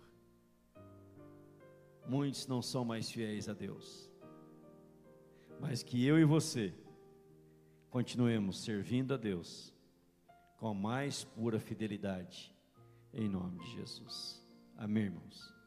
[2.07, 4.09] Muitos não são mais fiéis a Deus.
[5.59, 6.73] Mas que eu e você
[7.89, 9.75] continuemos servindo a Deus
[10.57, 12.55] com a mais pura fidelidade,
[13.13, 14.41] em nome de Jesus.
[14.77, 15.58] Amém, irmãos?